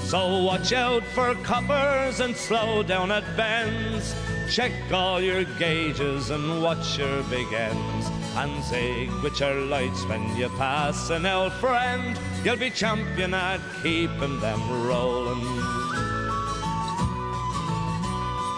So 0.00 0.42
watch 0.42 0.74
out 0.74 1.04
for 1.14 1.34
coppers 1.36 2.20
and 2.20 2.36
slow 2.36 2.82
down 2.82 3.10
at 3.10 3.24
bends. 3.38 4.14
Check 4.50 4.72
all 4.92 5.18
your 5.18 5.44
gauges 5.58 6.28
and 6.28 6.62
watch 6.62 6.98
your 6.98 7.22
big 7.22 7.50
ends. 7.54 8.25
And 8.36 8.62
zig 8.64 9.10
with 9.22 9.40
your 9.40 9.54
lights 9.54 10.04
when 10.04 10.36
you 10.36 10.48
pass 10.50 11.10
an 11.10 11.24
old 11.24 11.52
friend. 11.54 12.18
You'll 12.44 12.56
be 12.56 12.70
champion 12.70 13.32
at 13.32 13.60
keeping 13.82 14.40
them 14.40 14.60
rolling. 14.86 15.42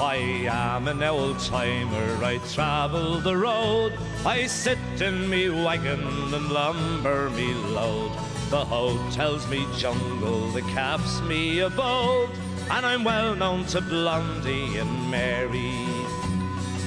I 0.01 0.49
am 0.51 0.88
an 0.88 1.03
old 1.03 1.38
timer, 1.38 2.25
I 2.25 2.38
travel 2.53 3.21
the 3.21 3.37
road. 3.37 3.93
I 4.25 4.47
sit 4.47 4.79
in 5.01 5.31
me 5.31 5.49
wagon 5.49 6.03
and 6.35 6.51
lumber 6.51 7.31
me 7.31 7.55
load. 7.55 8.12
The 8.51 8.64
hotel's 8.64 9.47
me 9.49 9.67
jungle, 9.77 10.51
the 10.51 10.62
camp's 10.62 11.21
me 11.23 11.61
abode, 11.61 12.31
and 12.71 12.87
I'm 12.87 13.05
well 13.05 13.37
known 13.37 13.67
to 13.67 13.81
Blondie 13.81 14.79
and 14.79 15.11
Mary. 15.11 16.08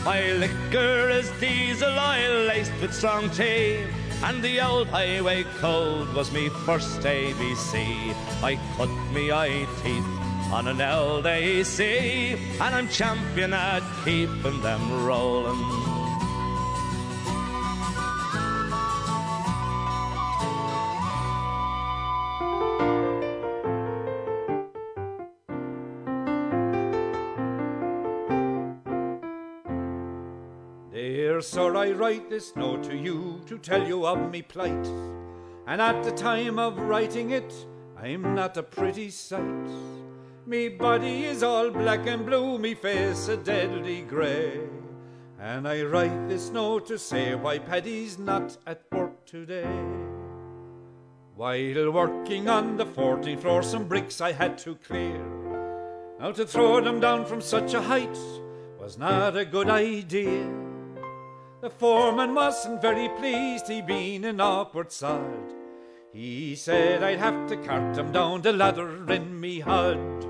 My 0.04 0.32
liquor 0.32 1.10
is 1.10 1.30
diesel 1.40 1.88
oil 1.88 2.46
laced 2.48 2.74
with 2.82 2.92
strong 2.92 3.30
tea, 3.30 3.86
and 4.24 4.42
the 4.42 4.60
old 4.60 4.88
highway 4.88 5.44
code 5.60 6.12
was 6.16 6.32
me 6.32 6.50
first 6.66 7.02
ABC. 7.02 8.16
I 8.42 8.60
cut 8.78 8.90
me 9.14 9.32
eye 9.32 9.68
teeth 9.84 10.04
on 10.52 10.68
an 10.68 10.80
LAC, 10.80 11.80
and 12.60 12.76
I'm 12.76 12.90
champion 12.90 13.54
at 13.54 13.84
keeping 14.04 14.62
them 14.64 15.06
rolling. 15.06 15.81
Sir, 31.52 31.76
I 31.76 31.92
write 31.92 32.30
this 32.30 32.56
note 32.56 32.82
to 32.84 32.96
you 32.96 33.42
to 33.46 33.58
tell 33.58 33.86
you 33.86 34.08
of 34.08 34.32
me 34.32 34.42
plight. 34.42 34.88
And 35.68 35.82
at 35.82 36.02
the 36.02 36.12
time 36.12 36.58
of 36.58 36.80
writing 36.80 37.32
it, 37.32 37.54
I'm 38.02 38.34
not 38.34 38.56
a 38.56 38.64
pretty 38.64 39.10
sight. 39.10 39.70
Me 40.46 40.70
body 40.70 41.26
is 41.26 41.44
all 41.44 41.70
black 41.70 42.08
and 42.08 42.26
blue, 42.26 42.58
me 42.58 42.74
face 42.74 43.28
a 43.28 43.36
deadly 43.36 44.02
grey. 44.04 44.62
And 45.42 45.68
I 45.68 45.84
write 45.84 46.30
this 46.30 46.52
note 46.52 46.88
to 46.88 46.98
say 46.98 47.36
why 47.36 47.60
Paddy's 47.60 48.18
not 48.18 48.58
at 48.66 48.84
work 48.90 49.26
today. 49.26 49.76
While 51.36 51.92
working 51.92 52.48
on 52.48 52.78
the 52.78 52.86
14th 52.86 53.42
floor, 53.42 53.62
some 53.62 53.90
bricks 53.90 54.22
I 54.22 54.32
had 54.32 54.58
to 54.60 54.76
clear. 54.76 55.22
Now 56.18 56.32
to 56.32 56.46
throw 56.46 56.80
them 56.80 57.02
down 57.02 57.26
from 57.26 57.42
such 57.42 57.74
a 57.74 57.82
height 57.82 58.18
was 58.80 58.98
not 58.98 59.36
a 59.36 59.44
good 59.44 59.70
idea. 59.70 60.71
The 61.62 61.70
foreman 61.70 62.34
wasn't 62.34 62.82
very 62.82 63.08
pleased, 63.08 63.68
he 63.68 63.84
been 63.84 64.26
an 64.26 64.42
awkward 64.42 64.92
sod. 64.92 65.54
He 66.12 66.56
said 66.56 67.04
I'd 67.04 67.20
have 67.20 67.48
to 67.50 67.56
cart 67.58 67.94
them 67.94 68.12
down 68.12 68.42
the 68.42 68.52
ladder 68.52 69.12
in 69.12 69.40
me 69.40 69.60
hod. 69.60 70.26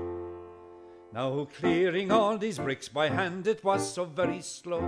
Now 1.10 1.48
clearing 1.58 2.10
all 2.10 2.36
these 2.36 2.58
bricks 2.58 2.88
by 2.88 3.08
hand, 3.08 3.46
it 3.46 3.64
was 3.64 3.94
so 3.94 4.04
very 4.04 4.42
slow. 4.42 4.82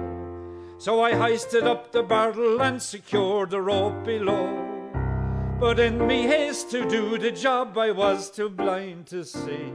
So 0.77 1.03
I 1.03 1.15
hoisted 1.15 1.65
up 1.65 1.93
the 1.93 2.03
barrel 2.03 2.61
and 2.61 2.83
secured 2.83 3.49
the 3.49 3.63
rope 3.63 4.05
below. 4.05 4.93
But 5.59 5.81
in 5.81 6.07
me 6.07 6.25
haste 6.25 6.71
to 6.73 6.87
do 6.87 7.17
the 7.17 7.31
job, 7.31 7.79
I 7.79 7.91
was 7.91 8.31
too 8.31 8.51
blind 8.51 9.07
to 9.07 9.25
see 9.25 9.73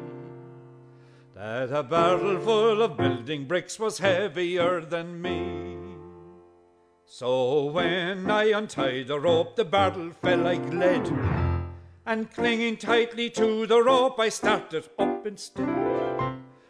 that 1.34 1.71
a 1.71 1.82
barrel 1.82 2.39
full 2.39 2.84
of 2.84 2.95
building 2.95 3.45
bricks 3.45 3.79
was 3.79 3.97
heavier 3.97 4.82
than 4.82 5.19
me. 5.19 5.79
So 7.12 7.65
when 7.65 8.30
I 8.30 8.52
untied 8.52 9.08
the 9.08 9.19
rope, 9.19 9.56
the 9.56 9.65
barrel 9.65 10.12
fell 10.22 10.38
like 10.38 10.63
lead. 10.72 11.12
And 12.06 12.32
clinging 12.32 12.78
tightly 12.78 13.32
to 13.32 13.65
the 13.65 13.82
rope, 13.82 14.19
I 14.19 14.30
started 14.30 14.88
up 15.00 15.26
instead. 15.26 15.67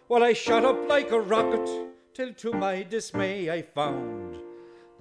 Well, 0.08 0.23
I 0.23 0.32
shot 0.32 0.63
up 0.63 0.88
like 0.88 1.12
a 1.12 1.19
rocket, 1.19 1.69
till 2.13 2.34
to 2.36 2.54
my 2.54 2.84
dismay 2.84 3.52
I 3.52 3.63
found 3.63 4.38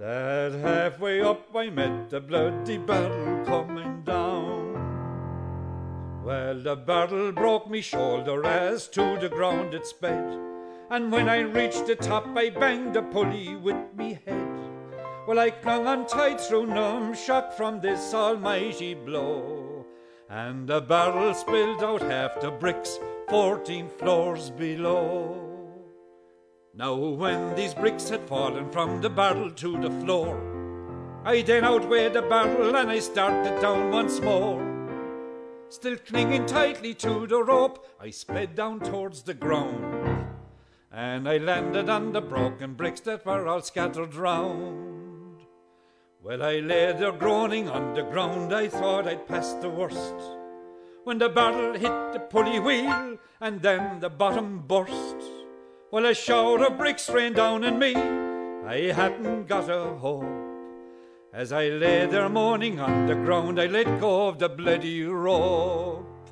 that 0.01 0.55
halfway 0.55 1.21
up 1.21 1.55
I 1.55 1.71
met 1.71 2.11
the 2.11 2.21
bloody 2.21 2.79
barrel 2.79 3.47
coming 3.47 4.03
down. 4.03 4.75
Well, 6.25 6.61
the 6.61 6.75
barrel 6.75 7.31
broke 7.31 7.71
me 7.71 7.81
shoulder 7.81 8.45
as 8.45 8.89
to 8.89 9.17
the 9.21 9.29
ground 9.29 9.73
it 9.73 9.87
sped. 9.87 10.37
And 10.91 11.13
when 11.13 11.29
I 11.29 11.43
reached 11.43 11.87
the 11.87 11.95
top, 11.95 12.27
I 12.35 12.51
banged 12.51 12.95
the 12.95 13.03
pulley 13.03 13.55
with 13.55 13.95
me 13.97 14.19
head. 14.27 14.48
Well, 15.29 15.41
I 15.41 15.51
clung 15.51 15.87
on 15.87 16.07
tight 16.07 16.41
through 16.41 16.69
numb 16.69 17.13
shock 17.13 17.53
from 17.53 17.83
this 17.83 18.15
almighty 18.15 18.95
blow. 18.95 19.85
And 20.31 20.67
the 20.67 20.81
barrel 20.81 21.35
spilled 21.35 21.85
out 21.85 22.01
half 22.01 22.41
the 22.41 22.51
bricks, 22.51 22.99
fourteen 23.29 23.91
floors 23.91 24.49
below. 24.49 25.37
Now, 26.73 26.95
when 26.95 27.55
these 27.55 27.75
bricks 27.75 28.09
had 28.09 28.27
fallen 28.27 28.71
from 28.71 29.03
the 29.03 29.11
barrel 29.11 29.51
to 29.51 29.79
the 29.79 29.91
floor, 30.01 30.41
I 31.27 31.43
then 31.43 31.63
outweighed 31.63 32.15
the 32.15 32.23
barrel 32.23 32.75
and 32.75 32.91
I 32.91 32.99
started 32.99 33.61
down 33.61 33.91
once 33.91 34.23
more. 34.23 34.65
Still 35.69 35.99
clinging 35.99 36.47
tightly 36.47 36.95
to 36.95 37.27
the 37.27 37.45
rope, 37.45 37.87
I 38.01 38.09
sped 38.09 38.55
down 38.55 38.81
towards 38.81 39.25
the 39.25 39.35
ground. 39.35 40.27
And 40.91 41.29
I 41.29 41.37
landed 41.37 41.91
on 41.91 42.15
the 42.15 42.23
broken 42.23 42.73
bricks 42.73 43.03
that 43.03 43.27
were 43.27 43.47
all 43.47 43.61
scattered 43.61 44.15
round. 44.15 44.98
Well, 46.29 46.43
I 46.43 46.59
lay 46.59 46.93
there 46.93 47.13
groaning 47.13 47.71
on 47.71 47.95
the 47.95 48.03
ground, 48.03 48.55
I 48.55 48.69
thought 48.69 49.07
I'd 49.07 49.27
passed 49.27 49.63
the 49.63 49.71
worst. 49.71 50.15
When 51.05 51.17
the 51.17 51.31
barrel 51.31 51.73
hit 51.73 52.13
the 52.13 52.21
pulley 52.21 52.61
wheel, 52.61 53.17
and 53.41 53.63
then 53.63 54.01
the 54.01 54.11
bottom 54.11 54.63
burst. 54.69 55.17
Well, 55.91 56.05
a 56.05 56.13
shower 56.13 56.67
of 56.67 56.77
bricks 56.77 57.09
rained 57.09 57.37
down 57.37 57.65
on 57.65 57.79
me, 57.79 57.95
I 57.97 58.93
hadn't 58.93 59.47
got 59.47 59.71
a 59.71 59.97
hope. 59.97 60.27
As 61.33 61.51
I 61.51 61.69
lay 61.69 62.05
there 62.05 62.29
moaning 62.29 62.79
on 62.79 63.07
the 63.07 63.15
ground, 63.15 63.59
I 63.59 63.65
let 63.65 63.99
go 63.99 64.29
of 64.29 64.39
the 64.39 64.51
bloody 64.51 65.05
rope. 65.05 66.29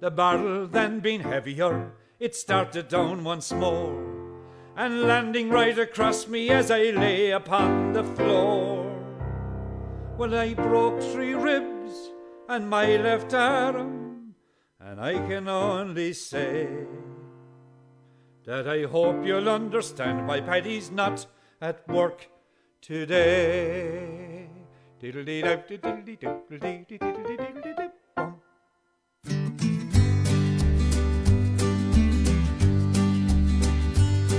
The 0.00 0.10
barrel 0.10 0.66
then 0.66 1.00
being 1.00 1.20
heavier, 1.20 1.92
it 2.18 2.34
started 2.34 2.88
down 2.88 3.22
once 3.22 3.52
more. 3.52 4.14
and 4.76 5.02
landing 5.02 5.50
right 5.50 5.78
across 5.78 6.26
me 6.26 6.50
as 6.50 6.70
I 6.70 6.90
lay 6.90 7.30
upon 7.30 7.92
the 7.92 8.02
floor. 8.02 8.93
Well, 10.16 10.32
I 10.36 10.54
broke 10.54 11.02
three 11.02 11.34
ribs 11.34 12.12
and 12.48 12.70
my 12.70 12.96
left 12.96 13.34
arm, 13.34 14.36
and 14.78 15.00
I 15.00 15.14
can 15.14 15.48
only 15.48 16.12
say 16.12 16.68
that 18.46 18.68
I 18.68 18.84
hope 18.84 19.26
you'll 19.26 19.48
understand 19.48 20.28
why 20.28 20.40
Paddy's 20.40 20.92
not 20.92 21.26
at 21.60 21.88
work 21.88 22.28
today. 22.80 24.48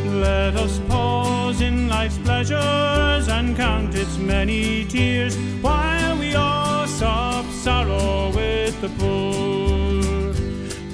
Let 0.06 0.56
us 0.56 0.80
pause 0.88 1.15
in 1.62 1.88
life's 1.88 2.18
pleasures 2.18 3.28
and 3.28 3.56
count 3.56 3.96
its 3.96 4.18
many 4.18 4.86
tears 4.86 5.38
while 5.62 6.18
we 6.18 6.36
all 6.36 6.88
sob 6.88 7.46
sorrow 7.52 8.32
with 8.36 8.80
the 8.82 8.90
poor. 9.00 10.34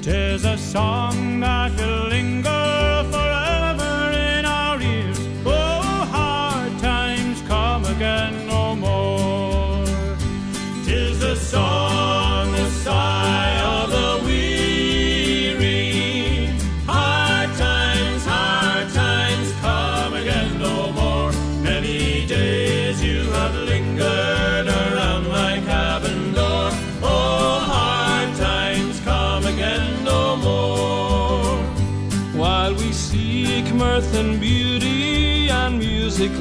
Tis 0.01 0.45
a 0.45 0.57
song 0.57 1.39
that 1.39 1.71
will 1.79 2.07
linger 2.07 2.60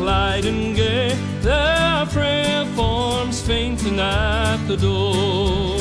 light 0.00 0.44
and 0.44 0.74
gay, 0.74 1.14
their 1.40 2.06
frail 2.06 2.64
forms 2.74 3.40
fainting 3.40 4.00
at 4.00 4.56
the 4.66 4.76
door. 4.76 5.78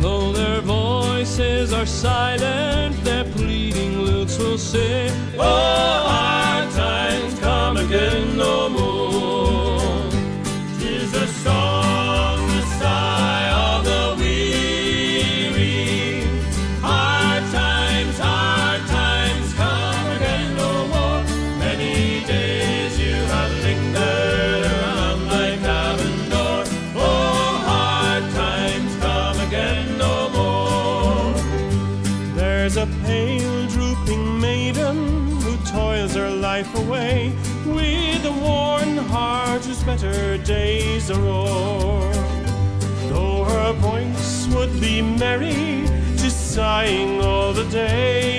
Though 0.00 0.32
their 0.32 0.60
voices 0.62 1.72
are 1.72 1.86
silent, 1.86 2.96
their 3.04 3.24
pleading 3.24 4.00
looks 4.00 4.38
will 4.38 4.58
say, 4.58 5.08
Oh, 5.38 6.04
hard 6.08 6.70
times 6.72 7.38
come 7.40 7.76
again 7.76 8.36
no 8.36 8.69
better 39.90 40.38
days 40.38 41.10
are 41.10 41.26
o'er. 41.26 42.12
Though 43.08 43.42
her 43.42 43.72
voice 43.72 44.46
would 44.54 44.80
be 44.80 45.02
merry, 45.02 45.84
tis 46.20 46.36
sighing 46.54 47.20
all 47.20 47.52
the 47.52 47.64
day. 47.64 48.29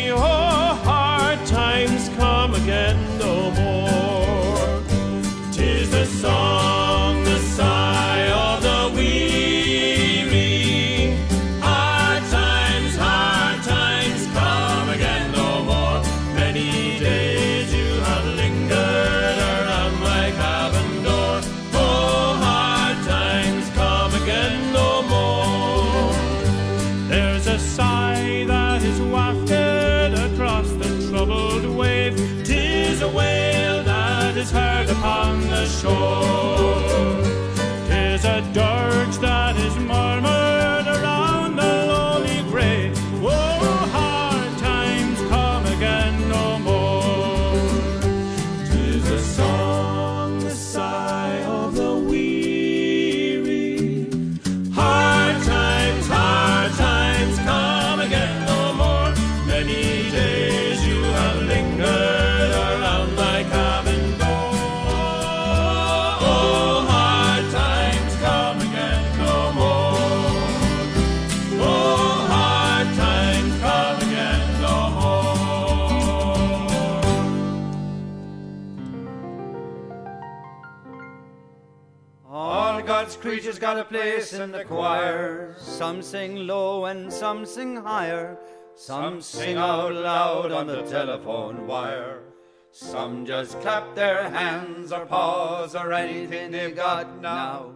Got 83.61 83.77
a 83.77 83.83
place 83.83 84.33
in 84.33 84.51
the 84.51 84.65
choir. 84.65 85.55
Some 85.59 86.01
sing 86.01 86.47
low 86.47 86.85
and 86.85 87.13
some 87.13 87.45
sing 87.45 87.75
higher. 87.75 88.39
Some 88.75 89.21
sing 89.21 89.55
out 89.55 89.93
loud 89.93 90.51
on 90.51 90.65
the 90.65 90.81
telephone 90.81 91.67
wire. 91.67 92.23
Some 92.71 93.23
just 93.23 93.61
clap 93.61 93.93
their 93.93 94.31
hands 94.31 94.91
or 94.91 95.05
paws 95.05 95.75
or 95.75 95.93
anything 95.93 96.49
they've 96.49 96.75
got 96.75 97.21
now. 97.21 97.73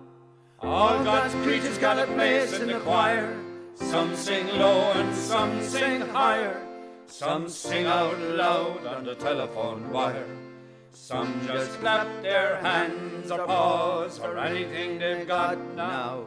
All 0.60 1.04
God's 1.04 1.36
creatures 1.46 1.78
got 1.78 2.00
a 2.00 2.08
place 2.14 2.60
in 2.60 2.68
the 2.68 2.80
choir. 2.80 3.38
Some 3.76 4.16
sing 4.16 4.48
low 4.58 4.92
and 4.94 5.16
some 5.16 5.62
sing 5.62 6.02
higher. 6.02 6.66
Some 7.06 7.48
sing 7.48 7.86
out 7.86 8.20
loud 8.20 8.88
on 8.88 9.04
the 9.04 9.14
telephone 9.14 9.92
wire. 9.92 10.45
Some 10.96 11.46
just 11.46 11.78
clap 11.82 12.08
their 12.22 12.56
hands 12.62 13.30
or 13.30 13.46
paws 13.46 14.18
for 14.18 14.38
anything 14.38 14.98
they've 14.98 15.28
got 15.28 15.60
now. 15.76 16.26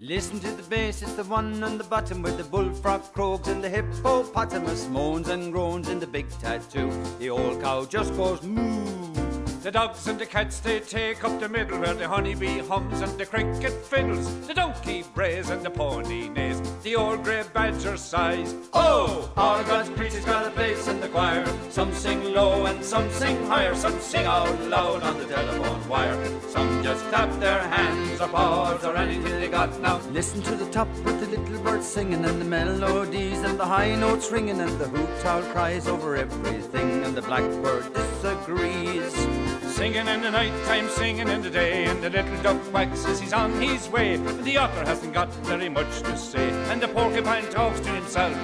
Listen 0.00 0.40
to 0.40 0.50
the 0.50 0.64
bass, 0.64 1.00
it's 1.00 1.12
the 1.12 1.22
one 1.22 1.62
on 1.62 1.78
the 1.78 1.84
bottom 1.84 2.22
where 2.22 2.32
the 2.32 2.42
bullfrog 2.42 3.02
croaks 3.12 3.46
and 3.46 3.62
the 3.62 3.68
hippopotamus 3.68 4.88
moans 4.88 5.28
and 5.28 5.52
groans 5.52 5.88
in 5.88 6.00
the 6.00 6.08
big 6.08 6.28
tattoo. 6.40 6.90
The 7.20 7.30
old 7.30 7.62
cow 7.62 7.84
just 7.84 8.16
goes 8.16 8.42
moo. 8.42 9.14
The 9.62 9.70
dogs 9.70 10.08
and 10.08 10.18
the 10.18 10.26
cats 10.26 10.58
they 10.58 10.80
take 10.80 11.22
up 11.22 11.38
the 11.38 11.48
middle 11.48 11.78
where 11.78 11.94
the 11.94 12.08
honeybee 12.08 12.58
hums 12.58 13.00
and 13.00 13.16
the 13.16 13.26
cricket 13.26 13.72
fiddles. 13.86 14.46
The 14.48 14.54
donkey 14.54 15.04
brays 15.14 15.50
and 15.50 15.62
the 15.62 15.70
pony 15.70 16.28
neighs. 16.28 16.60
The 16.86 16.94
old 16.94 17.24
grey 17.24 17.42
badger 17.52 17.96
sighs. 17.96 18.54
Oh, 18.72 19.28
all 19.36 19.64
God's 19.64 19.88
creatures 19.88 20.24
got 20.24 20.46
a 20.46 20.50
place 20.50 20.86
in 20.86 21.00
the 21.00 21.08
choir. 21.08 21.44
Some 21.68 21.92
sing 21.92 22.22
low 22.32 22.66
and 22.66 22.84
some 22.84 23.10
sing 23.10 23.44
higher. 23.46 23.74
Some 23.74 23.98
sing 23.98 24.24
out 24.24 24.60
loud 24.68 25.02
on 25.02 25.18
the 25.18 25.24
telephone 25.24 25.88
wire. 25.88 26.16
Some 26.46 26.84
just 26.84 27.04
clap 27.06 27.40
their 27.40 27.58
hands 27.58 28.20
or 28.20 28.28
paws 28.28 28.84
or 28.84 28.96
anything 28.96 29.32
they 29.40 29.48
got 29.48 29.80
now. 29.80 29.98
Listen 30.12 30.40
to 30.42 30.54
the 30.54 30.70
top 30.70 30.86
with 31.04 31.18
the 31.18 31.26
little 31.26 31.60
birds 31.64 31.86
singing 31.88 32.24
and 32.24 32.40
the 32.40 32.44
melodies 32.44 33.42
and 33.42 33.58
the 33.58 33.66
high 33.66 33.96
notes 33.96 34.30
ringing 34.30 34.60
and 34.60 34.78
the 34.78 34.86
hoot 34.86 35.26
owl 35.26 35.42
cries 35.50 35.88
over 35.88 36.14
everything 36.14 37.02
and 37.02 37.16
the 37.16 37.22
blackbird 37.22 37.92
disagrees. 37.94 39.55
Singing 39.76 40.08
in 40.08 40.22
the 40.22 40.30
night 40.30 40.54
time, 40.64 40.88
singing 40.88 41.28
in 41.28 41.42
the 41.42 41.50
day, 41.50 41.84
and 41.84 42.02
the 42.02 42.08
little 42.08 42.42
duck 42.42 42.72
waxes 42.72 43.20
he's 43.20 43.34
on 43.34 43.52
his 43.60 43.90
way. 43.90 44.14
And 44.14 44.42
the 44.42 44.56
otter 44.56 44.84
hasn't 44.86 45.12
got 45.12 45.28
very 45.44 45.68
much 45.68 46.00
to 46.00 46.16
say, 46.16 46.48
and 46.70 46.80
the 46.80 46.88
porcupine 46.88 47.44
talks 47.50 47.80
to 47.80 47.90
himself. 47.90 48.34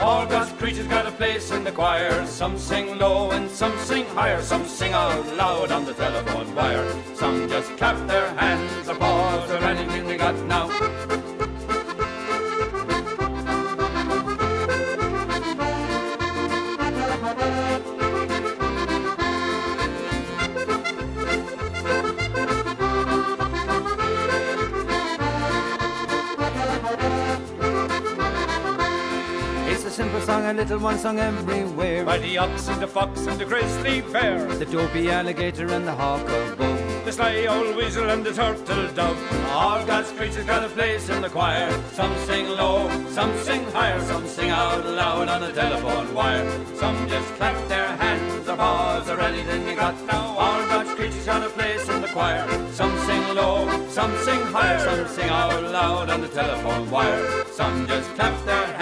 All 0.00 0.24
God's 0.24 0.50
creatures 0.52 0.86
got 0.86 1.04
a 1.04 1.10
place 1.10 1.50
in 1.50 1.62
the 1.62 1.70
choir. 1.70 2.24
Some 2.24 2.56
sing 2.56 2.98
low 2.98 3.32
and 3.32 3.50
some 3.50 3.76
sing 3.80 4.06
higher. 4.06 4.40
Some 4.40 4.64
sing 4.64 4.94
out 4.94 5.26
loud 5.36 5.70
on 5.72 5.84
the 5.84 5.92
telephone 5.92 6.54
wire. 6.54 6.90
Some 7.14 7.46
just 7.46 7.76
clap 7.76 7.98
their 8.08 8.32
hands, 8.36 8.88
or 8.88 8.92
applause, 8.92 9.50
or 9.50 9.58
anything 9.58 10.06
they 10.06 10.16
got 10.16 10.34
now. 10.46 10.70
Simple 30.00 30.20
song, 30.22 30.46
a 30.46 30.54
little 30.54 30.78
one 30.78 30.96
sung 30.96 31.18
everywhere. 31.18 32.06
By 32.06 32.16
the 32.16 32.38
ox 32.38 32.68
and 32.68 32.80
the 32.80 32.86
fox 32.86 33.26
and 33.26 33.38
the 33.38 33.44
grizzly 33.44 34.00
bear. 34.00 34.46
The 34.62 34.64
dopey 34.64 35.10
alligator 35.10 35.66
and 35.76 35.86
the 35.86 35.94
hawk 35.94 36.26
of 36.26 36.56
bow. 36.56 36.74
The 37.04 37.12
sly 37.12 37.44
old 37.44 37.76
weasel 37.76 38.08
and 38.08 38.24
the 38.24 38.32
turtle 38.32 38.88
dove. 38.94 39.20
All 39.50 39.84
God's 39.84 40.10
creatures 40.12 40.46
got 40.46 40.64
a 40.64 40.70
place 40.70 41.10
in 41.10 41.20
the 41.20 41.28
choir. 41.28 41.70
Some 41.92 42.16
sing 42.28 42.48
low, 42.48 42.88
some 43.10 43.32
sing 43.46 43.62
higher, 43.76 44.00
some 44.12 44.26
sing 44.26 44.48
out 44.48 44.86
loud 44.86 45.28
on 45.28 45.42
the 45.42 45.52
telephone 45.52 46.14
wire. 46.14 46.48
Some 46.76 46.96
just 47.06 47.28
clap 47.34 47.58
their 47.68 47.88
hands 48.02 48.48
or 48.48 48.56
paws 48.56 49.06
or 49.10 49.20
anything 49.20 49.66
they 49.66 49.74
got 49.74 49.94
now. 50.06 50.24
All 50.44 50.62
God's 50.72 50.94
creatures 50.94 51.26
got 51.26 51.42
a 51.42 51.50
place 51.50 51.86
in 51.90 52.00
the 52.00 52.08
choir. 52.08 52.48
Some 52.72 52.96
sing 53.00 53.24
low, 53.34 53.68
some 53.88 54.16
sing 54.24 54.40
higher, 54.56 54.78
some 54.78 55.06
sing 55.08 55.28
out 55.28 55.62
loud 55.62 56.08
on 56.08 56.22
the 56.22 56.28
telephone 56.28 56.90
wire. 56.90 57.44
Some 57.52 57.86
just 57.86 58.08
clap 58.16 58.34
their 58.46 58.64
hands 58.64 58.79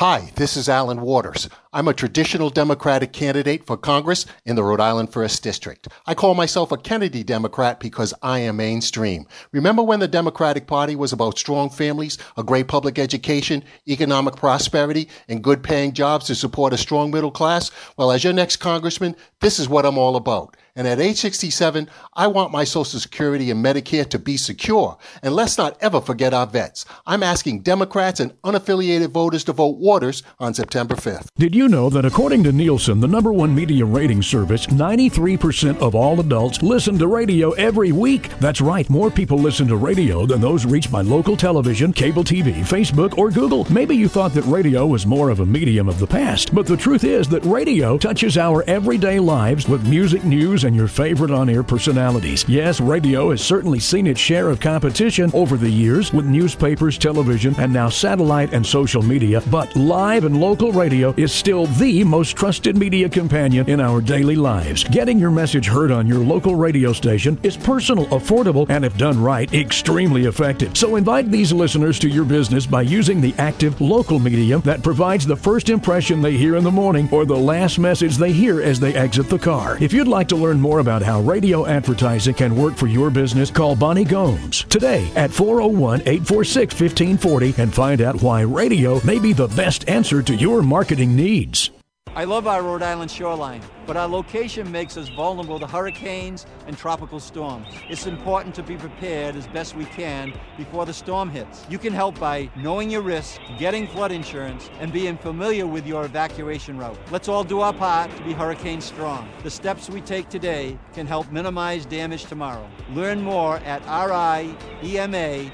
Hi, 0.00 0.30
this 0.36 0.56
is 0.56 0.68
Alan 0.68 1.00
Waters. 1.00 1.48
I'm 1.72 1.88
a 1.88 1.92
traditional 1.92 2.50
Democratic 2.50 3.12
candidate 3.12 3.66
for 3.66 3.76
Congress 3.76 4.26
in 4.44 4.54
the 4.54 4.62
Rhode 4.62 4.78
Island 4.78 5.10
1st 5.10 5.42
District. 5.42 5.88
I 6.06 6.14
call 6.14 6.36
myself 6.36 6.70
a 6.70 6.76
Kennedy 6.76 7.24
Democrat 7.24 7.80
because 7.80 8.14
I 8.22 8.38
am 8.38 8.58
mainstream. 8.58 9.26
Remember 9.50 9.82
when 9.82 9.98
the 9.98 10.06
Democratic 10.06 10.68
Party 10.68 10.94
was 10.94 11.12
about 11.12 11.36
strong 11.36 11.68
families, 11.68 12.16
a 12.36 12.44
great 12.44 12.68
public 12.68 12.96
education, 12.96 13.64
economic 13.88 14.36
prosperity, 14.36 15.08
and 15.26 15.42
good 15.42 15.64
paying 15.64 15.92
jobs 15.94 16.26
to 16.26 16.36
support 16.36 16.72
a 16.72 16.78
strong 16.78 17.10
middle 17.10 17.32
class? 17.32 17.72
Well, 17.96 18.12
as 18.12 18.22
your 18.22 18.32
next 18.32 18.58
congressman, 18.58 19.16
this 19.40 19.58
is 19.58 19.68
what 19.68 19.84
I'm 19.84 19.98
all 19.98 20.14
about. 20.14 20.56
And 20.78 20.86
at 20.86 21.00
age 21.00 21.16
67, 21.16 21.90
I 22.14 22.28
want 22.28 22.52
my 22.52 22.62
Social 22.62 23.00
Security 23.00 23.50
and 23.50 23.64
Medicare 23.64 24.08
to 24.10 24.18
be 24.18 24.36
secure. 24.36 24.96
And 25.24 25.34
let's 25.34 25.58
not 25.58 25.76
ever 25.80 26.00
forget 26.00 26.32
our 26.32 26.46
vets. 26.46 26.84
I'm 27.04 27.24
asking 27.24 27.62
Democrats 27.62 28.20
and 28.20 28.40
unaffiliated 28.42 29.10
voters 29.10 29.42
to 29.44 29.52
vote 29.52 29.78
Waters 29.78 30.22
on 30.38 30.54
September 30.54 30.94
5th. 30.94 31.26
Did 31.36 31.52
you 31.52 31.66
know 31.66 31.90
that 31.90 32.04
according 32.04 32.44
to 32.44 32.52
Nielsen, 32.52 33.00
the 33.00 33.08
number 33.08 33.32
one 33.32 33.52
media 33.52 33.84
rating 33.84 34.22
service, 34.22 34.66
93% 34.66 35.78
of 35.80 35.96
all 35.96 36.20
adults 36.20 36.62
listen 36.62 36.96
to 36.98 37.08
radio 37.08 37.50
every 37.54 37.90
week? 37.90 38.28
That's 38.38 38.60
right, 38.60 38.88
more 38.88 39.10
people 39.10 39.36
listen 39.36 39.66
to 39.66 39.76
radio 39.76 40.26
than 40.26 40.40
those 40.40 40.64
reached 40.64 40.92
by 40.92 41.02
local 41.02 41.36
television, 41.36 41.92
cable 41.92 42.22
TV, 42.22 42.60
Facebook, 42.60 43.18
or 43.18 43.32
Google. 43.32 43.66
Maybe 43.68 43.96
you 43.96 44.06
thought 44.06 44.32
that 44.34 44.44
radio 44.44 44.86
was 44.86 45.06
more 45.06 45.30
of 45.30 45.40
a 45.40 45.46
medium 45.46 45.88
of 45.88 45.98
the 45.98 46.06
past, 46.06 46.54
but 46.54 46.66
the 46.66 46.76
truth 46.76 47.02
is 47.02 47.28
that 47.30 47.44
radio 47.44 47.98
touches 47.98 48.38
our 48.38 48.62
everyday 48.68 49.18
lives 49.18 49.68
with 49.68 49.84
music, 49.88 50.22
news, 50.22 50.67
and 50.68 50.76
your 50.76 50.86
favorite 50.86 51.32
on 51.32 51.48
air 51.48 51.64
personalities. 51.64 52.44
Yes, 52.46 52.80
radio 52.80 53.30
has 53.30 53.40
certainly 53.40 53.80
seen 53.80 54.06
its 54.06 54.20
share 54.20 54.50
of 54.50 54.60
competition 54.60 55.32
over 55.34 55.56
the 55.56 55.68
years 55.68 56.12
with 56.12 56.26
newspapers, 56.26 56.96
television, 56.98 57.54
and 57.58 57.72
now 57.72 57.88
satellite 57.88 58.52
and 58.52 58.64
social 58.64 59.02
media, 59.02 59.42
but 59.50 59.74
live 59.74 60.24
and 60.24 60.40
local 60.40 60.70
radio 60.70 61.12
is 61.16 61.32
still 61.32 61.66
the 61.66 62.04
most 62.04 62.36
trusted 62.36 62.76
media 62.76 63.08
companion 63.08 63.68
in 63.68 63.80
our 63.80 64.00
daily 64.00 64.36
lives. 64.36 64.84
Getting 64.84 65.18
your 65.18 65.30
message 65.30 65.66
heard 65.66 65.90
on 65.90 66.06
your 66.06 66.18
local 66.18 66.54
radio 66.54 66.92
station 66.92 67.40
is 67.42 67.56
personal, 67.56 68.06
affordable, 68.06 68.68
and 68.68 68.84
if 68.84 68.96
done 68.98 69.20
right, 69.20 69.52
extremely 69.54 70.26
effective. 70.26 70.76
So 70.76 70.96
invite 70.96 71.30
these 71.30 71.52
listeners 71.52 71.98
to 72.00 72.08
your 72.08 72.24
business 72.24 72.66
by 72.66 72.82
using 72.82 73.20
the 73.20 73.34
active 73.38 73.80
local 73.80 74.18
medium 74.18 74.60
that 74.62 74.82
provides 74.82 75.26
the 75.26 75.36
first 75.36 75.70
impression 75.70 76.20
they 76.20 76.36
hear 76.36 76.56
in 76.56 76.64
the 76.64 76.70
morning 76.70 77.08
or 77.10 77.24
the 77.24 77.34
last 77.34 77.78
message 77.78 78.18
they 78.18 78.32
hear 78.32 78.60
as 78.60 78.78
they 78.78 78.94
exit 78.94 79.30
the 79.30 79.38
car. 79.38 79.78
If 79.80 79.94
you'd 79.94 80.06
like 80.06 80.28
to 80.28 80.36
learn 80.36 80.57
more 80.60 80.80
about 80.80 81.02
how 81.02 81.20
radio 81.20 81.66
advertising 81.66 82.34
can 82.34 82.56
work 82.56 82.76
for 82.76 82.86
your 82.86 83.10
business, 83.10 83.50
call 83.50 83.76
Bonnie 83.76 84.04
Gomes 84.04 84.64
today 84.64 85.10
at 85.16 85.30
401 85.30 86.00
846 86.00 86.74
1540 86.74 87.62
and 87.62 87.74
find 87.74 88.00
out 88.00 88.22
why 88.22 88.42
radio 88.42 89.00
may 89.04 89.18
be 89.18 89.32
the 89.32 89.48
best 89.48 89.88
answer 89.88 90.22
to 90.22 90.34
your 90.34 90.62
marketing 90.62 91.16
needs. 91.16 91.70
I 92.14 92.24
love 92.24 92.46
our 92.46 92.62
Rhode 92.62 92.82
Island 92.82 93.10
shoreline, 93.10 93.62
but 93.88 93.96
our 93.96 94.06
location 94.06 94.70
makes 94.70 94.98
us 94.98 95.08
vulnerable 95.08 95.58
to 95.58 95.66
hurricanes 95.66 96.44
and 96.66 96.76
tropical 96.76 97.18
storms. 97.18 97.66
It's 97.88 98.06
important 98.06 98.54
to 98.56 98.62
be 98.62 98.76
prepared 98.76 99.34
as 99.34 99.46
best 99.46 99.74
we 99.74 99.86
can 99.86 100.34
before 100.58 100.84
the 100.84 100.92
storm 100.92 101.30
hits. 101.30 101.64
You 101.70 101.78
can 101.78 101.94
help 101.94 102.20
by 102.20 102.50
knowing 102.54 102.90
your 102.90 103.00
risks, 103.00 103.40
getting 103.58 103.86
flood 103.88 104.12
insurance, 104.12 104.68
and 104.78 104.92
being 104.92 105.16
familiar 105.16 105.66
with 105.66 105.86
your 105.86 106.04
evacuation 106.04 106.76
route. 106.76 106.98
Let's 107.10 107.28
all 107.28 107.44
do 107.44 107.60
our 107.60 107.72
part 107.72 108.14
to 108.14 108.22
be 108.24 108.34
hurricane 108.34 108.82
strong. 108.82 109.26
The 109.42 109.50
steps 109.50 109.88
we 109.88 110.02
take 110.02 110.28
today 110.28 110.78
can 110.92 111.06
help 111.06 111.32
minimize 111.32 111.86
damage 111.86 112.26
tomorrow. 112.26 112.68
Learn 112.92 113.22
more 113.22 113.56
at 113.58 113.82
riema.ri.gov. 113.84 115.50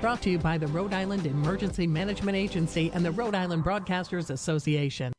Brought 0.00 0.22
to 0.22 0.30
you 0.30 0.38
by 0.38 0.58
the 0.58 0.66
Rhode 0.66 0.92
Island 0.92 1.24
Emergency 1.24 1.86
Management 1.86 2.36
Agency 2.36 2.90
and 2.92 3.04
the 3.04 3.12
Rhode 3.12 3.36
Island 3.36 3.62
Broadcasters 3.62 4.30
Association. 4.30 5.12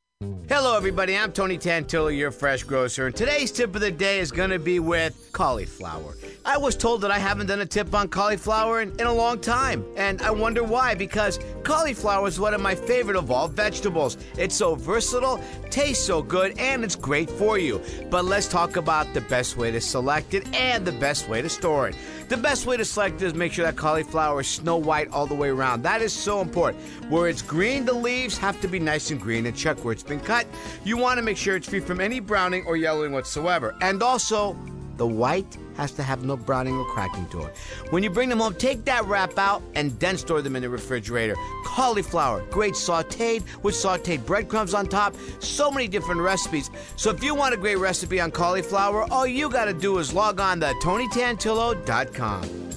Hello, 0.49 0.75
everybody. 0.75 1.15
I'm 1.15 1.31
Tony 1.31 1.57
Tantillo, 1.57 2.09
your 2.09 2.31
fresh 2.31 2.63
grocer, 2.63 3.05
and 3.05 3.15
today's 3.15 3.53
tip 3.53 3.73
of 3.73 3.79
the 3.79 3.89
day 3.89 4.19
is 4.19 4.33
going 4.33 4.49
to 4.49 4.59
be 4.59 4.81
with 4.81 5.29
cauliflower. 5.31 6.17
I 6.43 6.57
was 6.57 6.75
told 6.75 6.99
that 7.01 7.11
I 7.11 7.17
haven't 7.17 7.47
done 7.47 7.61
a 7.61 7.65
tip 7.65 7.95
on 7.95 8.09
cauliflower 8.09 8.81
in, 8.81 8.91
in 8.99 9.07
a 9.07 9.13
long 9.13 9.39
time, 9.39 9.85
and 9.95 10.21
I 10.21 10.31
wonder 10.31 10.61
why, 10.61 10.93
because 10.93 11.39
cauliflower 11.63 12.27
is 12.27 12.37
one 12.37 12.53
of 12.53 12.59
my 12.59 12.75
favorite 12.75 13.15
of 13.15 13.31
all 13.31 13.47
vegetables. 13.47 14.17
It's 14.37 14.55
so 14.55 14.75
versatile, 14.75 15.39
tastes 15.69 16.03
so 16.03 16.21
good, 16.21 16.59
and 16.59 16.83
it's 16.83 16.97
great 16.97 17.29
for 17.29 17.57
you. 17.57 17.81
But 18.09 18.25
let's 18.25 18.49
talk 18.49 18.75
about 18.75 19.13
the 19.13 19.21
best 19.21 19.55
way 19.55 19.71
to 19.71 19.79
select 19.79 20.33
it 20.33 20.53
and 20.53 20.83
the 20.83 20.91
best 20.91 21.29
way 21.29 21.41
to 21.41 21.47
store 21.47 21.87
it. 21.87 21.95
The 22.29 22.37
best 22.37 22.67
way 22.67 22.77
to 22.77 22.85
select 22.85 23.23
it 23.23 23.25
is 23.25 23.33
make 23.33 23.53
sure 23.53 23.65
that 23.65 23.75
cauliflower 23.75 24.41
is 24.41 24.47
snow 24.47 24.77
white 24.77 25.09
all 25.11 25.25
the 25.25 25.33
way 25.33 25.49
around. 25.49 25.81
That 25.81 26.03
is 26.03 26.13
so 26.13 26.41
important. 26.41 26.83
Where 27.09 27.27
it's 27.27 27.41
green, 27.41 27.85
the 27.85 27.93
leaves 27.93 28.37
have 28.37 28.61
to 28.61 28.67
be 28.67 28.79
nice 28.79 29.09
and 29.09 29.19
green, 29.19 29.47
and 29.47 29.57
check 29.57 29.83
where 29.83 29.93
it's 29.93 30.03
been 30.03 30.19
cut. 30.19 30.45
You 30.83 30.95
want 30.95 31.17
to 31.17 31.23
make 31.23 31.37
sure 31.37 31.55
it's 31.55 31.67
free 31.67 31.79
from 31.79 31.99
any 31.99 32.19
browning 32.19 32.65
or 32.67 32.77
yellowing 32.77 33.13
whatsoever. 33.13 33.75
And 33.81 34.03
also, 34.03 34.55
the 34.99 35.07
white 35.07 35.57
has 35.75 35.91
to 35.93 36.03
have 36.03 36.23
no 36.23 36.37
browning 36.37 36.75
or 36.75 36.85
cracking 36.85 37.25
to 37.29 37.41
it. 37.41 37.57
When 37.89 38.03
you 38.03 38.11
bring 38.11 38.29
them 38.29 38.39
home, 38.39 38.53
take 38.53 38.85
that 38.85 39.05
wrap 39.05 39.39
out 39.39 39.63
and 39.73 39.97
then 39.99 40.17
store 40.17 40.43
them 40.43 40.55
in 40.55 40.61
the 40.61 40.69
refrigerator. 40.69 41.35
Cauliflower, 41.65 42.45
great 42.51 42.73
sauteed 42.73 43.43
with 43.63 43.73
sauteed 43.73 44.25
breadcrumbs 44.25 44.75
on 44.75 44.85
top. 44.87 45.15
So 45.39 45.71
many 45.71 45.87
different 45.87 46.21
recipes. 46.21 46.69
So 46.97 47.09
if 47.09 47.23
you 47.23 47.33
want 47.33 47.55
a 47.55 47.57
great 47.57 47.77
recipe 47.77 48.19
on 48.19 48.29
cauliflower, 48.29 49.11
all 49.11 49.25
you 49.25 49.49
got 49.49 49.65
to 49.65 49.73
do 49.73 49.97
is 49.97 50.13
log 50.13 50.39
on 50.39 50.59
to 50.59 50.67
TonyTantillo.com. 50.83 52.68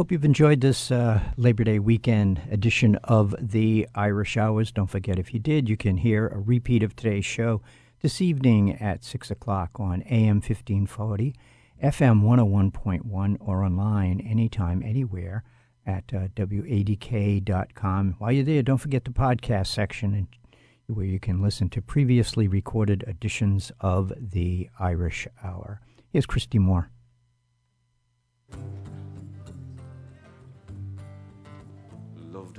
Hope 0.00 0.10
you've 0.10 0.24
enjoyed 0.24 0.62
this 0.62 0.90
uh, 0.90 1.20
Labor 1.36 1.62
Day 1.62 1.78
weekend 1.78 2.40
edition 2.50 2.96
of 3.04 3.34
the 3.38 3.86
Irish 3.94 4.38
Hours. 4.38 4.72
Don't 4.72 4.86
forget, 4.86 5.18
if 5.18 5.34
you 5.34 5.38
did, 5.38 5.68
you 5.68 5.76
can 5.76 5.98
hear 5.98 6.26
a 6.26 6.38
repeat 6.38 6.82
of 6.82 6.96
today's 6.96 7.26
show 7.26 7.60
this 8.00 8.22
evening 8.22 8.80
at 8.80 9.04
6 9.04 9.30
o'clock 9.30 9.72
on 9.78 10.00
AM 10.04 10.36
1540, 10.36 11.34
FM 11.84 12.22
101.1, 12.22 13.36
or 13.40 13.62
online 13.62 14.20
anytime, 14.22 14.82
anywhere 14.82 15.44
at 15.84 16.04
uh, 16.14 16.28
WADK.com. 16.34 18.14
While 18.16 18.32
you're 18.32 18.42
there, 18.42 18.62
don't 18.62 18.78
forget 18.78 19.04
the 19.04 19.10
podcast 19.10 19.66
section 19.66 20.14
and 20.14 20.28
where 20.86 21.04
you 21.04 21.20
can 21.20 21.42
listen 21.42 21.68
to 21.68 21.82
previously 21.82 22.48
recorded 22.48 23.04
editions 23.06 23.70
of 23.82 24.14
the 24.18 24.70
Irish 24.78 25.28
Hour. 25.44 25.82
Here's 26.10 26.24
Christy 26.24 26.58
Moore. 26.58 26.90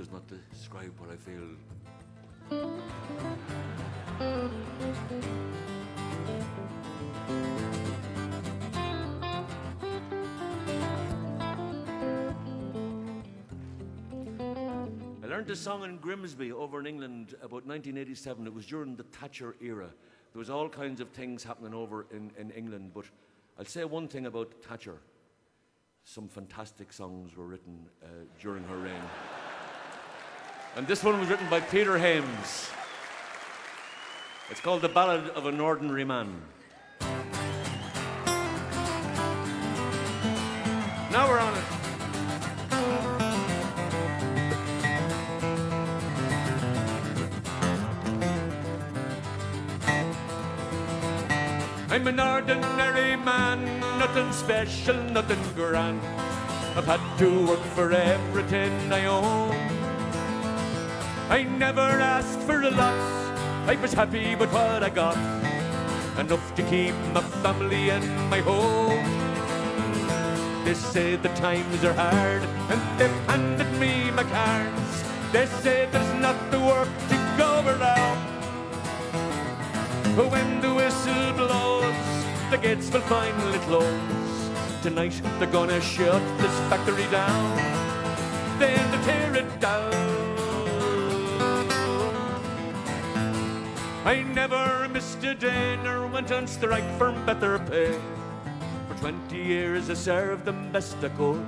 Does 0.02 0.12
not 0.12 0.24
describe 0.49 0.91
what 0.97 1.12
I 1.12 1.16
feel. 1.16 1.43
I 15.22 15.28
learned 15.28 15.45
this 15.45 15.60
song 15.60 15.84
in 15.84 15.97
Grimsby 15.97 16.52
over 16.52 16.80
in 16.80 16.88
England 16.88 17.36
about 17.36 17.68
1987. 17.68 18.47
It 18.47 18.54
was 18.56 18.66
during 18.66 18.95
the 18.95 19.04
Thatcher 19.04 19.56
era. 19.62 19.86
there 20.34 20.39
was 20.39 20.49
all 20.49 20.68
kinds 20.68 20.99
of 20.99 21.10
things 21.10 21.43
happening 21.43 21.76
over 21.76 22.08
in, 22.10 22.32
in 22.39 22.49
England, 22.49 22.89
but 22.95 23.06
I'll 23.60 23.66
say 23.66 23.86
one 23.86 24.08
thing 24.08 24.26
about 24.26 24.52
Thatcher. 24.64 24.97
Some 26.06 26.28
fantastic 26.28 26.91
songs 26.91 27.38
were 27.38 27.45
written 27.45 27.86
uh, 28.04 28.08
during 28.39 28.64
her 28.64 28.78
reign. 28.78 29.04
And 30.78 30.88
this 30.88 31.03
one 31.03 31.19
was 31.19 31.28
written 31.28 31.49
by 31.49 31.59
Peter 31.59 31.97
Hames. 31.97 32.69
It's 34.49 34.61
called 34.61 34.82
The 34.82 34.88
Ballad 34.88 35.28
of 35.32 35.45
an 35.45 35.59
Ordinary 35.59 36.05
Man. 36.05 36.41
Now 41.11 41.28
we're 41.28 41.39
on 41.39 41.57
it. 41.57 41.63
I'm 51.89 52.07
an 52.07 52.19
ordinary 52.22 53.17
man, 53.17 53.80
nothing 53.99 54.32
special, 54.32 54.95
nothing 54.95 55.39
grand. 55.53 55.99
I've 56.78 56.86
had 56.86 57.17
to 57.19 57.45
work 57.45 57.59
for 57.76 57.91
everything 57.91 58.72
I 58.93 59.05
own. 59.07 59.80
I 61.32 61.43
never 61.43 61.79
asked 61.79 62.39
for 62.39 62.61
a 62.61 62.69
lot, 62.69 62.99
I 63.65 63.77
was 63.82 63.93
happy 63.93 64.36
with 64.36 64.51
what 64.51 64.84
I 64.84 64.89
got. 64.89 65.15
Enough 66.19 66.53
to 66.55 66.63
keep 66.63 66.93
my 67.13 67.21
family 67.41 67.89
and 67.89 68.05
my 68.29 68.41
home. 68.41 68.99
They 70.65 70.73
say 70.73 71.15
the 71.15 71.29
times 71.29 71.86
are 71.86 71.93
hard, 71.93 72.43
and 72.69 72.82
they've 72.99 73.19
handed 73.29 73.71
me 73.79 74.11
my 74.11 74.23
cards. 74.23 75.03
They 75.32 75.45
say 75.63 75.88
there's 75.89 76.13
not 76.19 76.36
the 76.51 76.59
work 76.59 76.91
to 77.07 77.15
go 77.38 77.63
around. 77.65 78.19
But 80.17 80.32
when 80.32 80.59
the 80.59 80.73
whistle 80.73 81.32
blows, 81.39 81.95
the 82.51 82.57
gates 82.57 82.91
will 82.91 83.07
finally 83.07 83.59
close. 83.59 84.49
Tonight 84.84 85.15
they're 85.39 85.47
gonna 85.47 85.79
shut 85.79 86.21
this 86.39 86.55
factory 86.67 87.07
down. 87.09 87.55
Then 88.59 88.84
they 88.91 89.01
tear 89.05 89.36
it 89.38 89.59
down. 89.61 90.41
I 94.04 94.24
never 94.24 94.89
missed 94.89 95.24
a 95.24 95.36
day 95.36 95.78
nor 95.84 96.08
went 96.08 96.32
on 96.32 96.47
strike 96.47 96.89
for 96.97 97.12
better 97.24 97.60
pay. 97.60 97.93
For 98.88 98.95
20 98.99 99.38
years 99.38 99.91
I 99.91 99.93
served 99.93 100.43
them 100.43 100.72
best 100.72 100.97
I 101.04 101.10
could. 101.10 101.45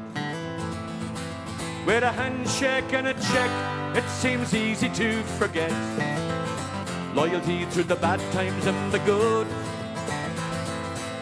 With 1.83 2.03
a 2.03 2.11
handshake 2.11 2.93
and 2.93 3.07
a 3.07 3.13
check, 3.15 3.49
it 3.97 4.07
seems 4.07 4.53
easy 4.53 4.87
to 4.89 5.23
forget. 5.39 5.73
Loyalty 7.15 7.65
through 7.65 7.89
the 7.89 7.95
bad 7.95 8.19
times 8.31 8.67
and 8.67 8.91
the 8.91 8.99
good. 8.99 9.47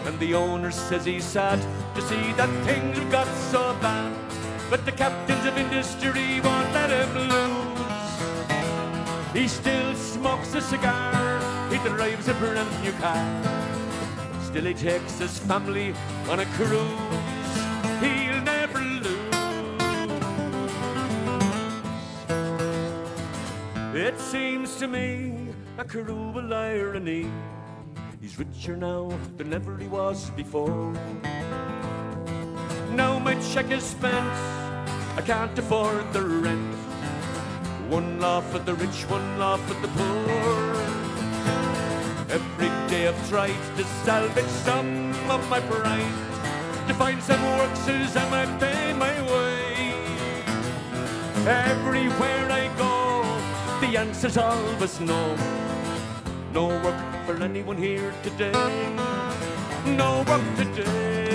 And 0.05 0.19
the 0.19 0.35
owner 0.35 0.69
says 0.69 1.05
he's 1.05 1.23
sad 1.23 1.59
to 1.95 2.01
see 2.01 2.33
that 2.33 2.49
things 2.65 2.97
have 2.97 3.09
got 3.09 3.27
so 3.49 3.73
bad. 3.81 4.11
But 4.69 4.83
the 4.83 4.91
captains 4.91 5.45
of 5.45 5.57
industry 5.57 6.41
won't 6.41 6.73
let 6.73 6.89
him 6.89 7.17
lose. 7.29 8.00
He 9.33 9.47
still 9.47 9.95
smokes 9.95 10.53
a 10.55 10.61
cigar, 10.61 11.39
he 11.69 11.77
drives 11.77 12.27
a 12.27 12.33
brand 12.33 12.69
new 12.83 12.91
car. 12.99 13.25
Still 14.43 14.65
he 14.65 14.73
takes 14.73 15.19
his 15.19 15.39
family 15.39 15.95
on 16.27 16.41
a 16.41 16.45
cruise. 16.57 17.53
He'll 18.01 18.41
never 18.41 18.79
lose. 18.79 19.31
It 23.95 24.19
seems 24.19 24.75
to 24.75 24.87
me 24.87 25.53
a 25.77 25.85
cruel 25.85 26.53
irony. 26.53 27.31
He's 28.19 28.37
richer 28.37 28.75
now 28.75 29.17
than 29.37 29.53
ever 29.53 29.77
he 29.77 29.87
was 29.87 30.29
before. 30.31 30.93
Now 32.93 33.17
my 33.19 33.35
check 33.53 33.71
is 33.71 33.83
spent, 33.83 34.35
I 35.15 35.21
can't 35.25 35.57
afford 35.57 36.11
the 36.11 36.21
rent. 36.21 36.80
One 37.91 38.21
laugh 38.21 38.49
for 38.49 38.59
the 38.59 38.73
rich, 38.75 39.03
one 39.09 39.37
laugh 39.37 39.59
for 39.67 39.73
the 39.73 39.89
poor. 39.89 40.75
Every 42.31 42.71
day 42.89 43.09
I've 43.09 43.27
tried 43.27 43.61
to 43.75 43.83
salvage 44.05 44.53
some 44.63 45.11
of 45.29 45.41
my 45.49 45.59
pride, 45.59 46.87
to 46.87 46.93
find 46.93 47.21
some 47.21 47.43
work 47.57 47.75
says 47.75 48.15
I 48.15 48.29
might 48.29 48.59
pay 48.61 48.93
my 48.93 49.11
way. 49.33 49.91
Everywhere 51.45 52.47
I 52.49 52.71
go, 52.77 53.25
the 53.81 53.97
answer's 53.97 54.37
always 54.37 55.01
no. 55.01 55.35
No 56.53 56.67
work 56.67 57.25
for 57.25 57.43
anyone 57.43 57.75
here 57.75 58.13
today. 58.23 58.53
No 59.85 60.23
work 60.29 60.47
today. 60.55 61.30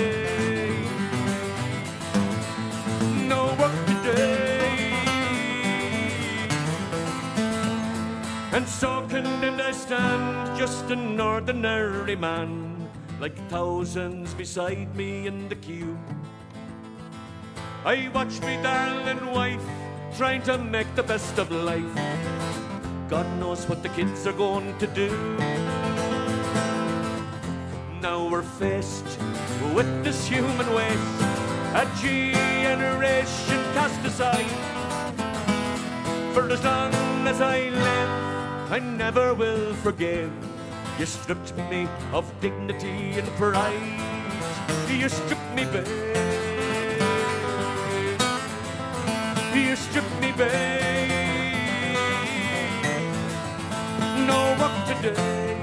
And 8.57 8.67
so 8.67 9.05
condemned 9.07 9.61
I 9.61 9.71
stand, 9.71 10.57
just 10.57 10.89
an 10.89 11.21
ordinary 11.21 12.15
man, 12.15 12.89
like 13.19 13.37
thousands 13.49 14.33
beside 14.33 14.95
me 14.95 15.27
in 15.27 15.47
the 15.47 15.53
queue. 15.53 15.95
I 17.85 18.09
watch 18.15 18.41
me 18.41 18.57
darling 18.63 19.31
wife 19.31 19.61
trying 20.17 20.41
to 20.49 20.57
make 20.57 20.89
the 20.95 21.03
best 21.03 21.37
of 21.37 21.51
life. 21.51 21.95
God 23.07 23.27
knows 23.39 23.69
what 23.69 23.83
the 23.83 23.89
kids 23.89 24.25
are 24.25 24.33
going 24.33 24.75
to 24.79 24.87
do. 24.87 25.11
Now 28.01 28.27
we're 28.27 28.41
faced 28.41 29.19
with 29.75 30.03
this 30.03 30.27
human 30.27 30.73
waste, 30.73 31.21
a 31.77 31.85
generation 32.01 33.61
cast 33.77 34.03
aside. 34.03 34.49
For 36.33 36.49
as 36.49 36.63
long 36.63 36.91
as 37.27 37.39
I 37.39 37.69
live, 37.69 38.26
I 38.69 38.79
never 38.79 39.33
will 39.33 39.73
forgive. 39.75 40.31
You 40.99 41.05
stripped 41.05 41.55
me 41.55 41.87
of 42.11 42.25
dignity 42.41 43.17
and 43.17 43.27
pride. 43.39 43.81
You 44.89 45.07
stripped 45.07 45.55
me 45.55 45.63
bare. 45.63 45.85
You 49.55 49.75
stripped 49.75 50.19
me 50.19 50.33
bare. 50.33 51.93
No 54.27 54.55
work 54.59 54.75
today. 54.87 55.56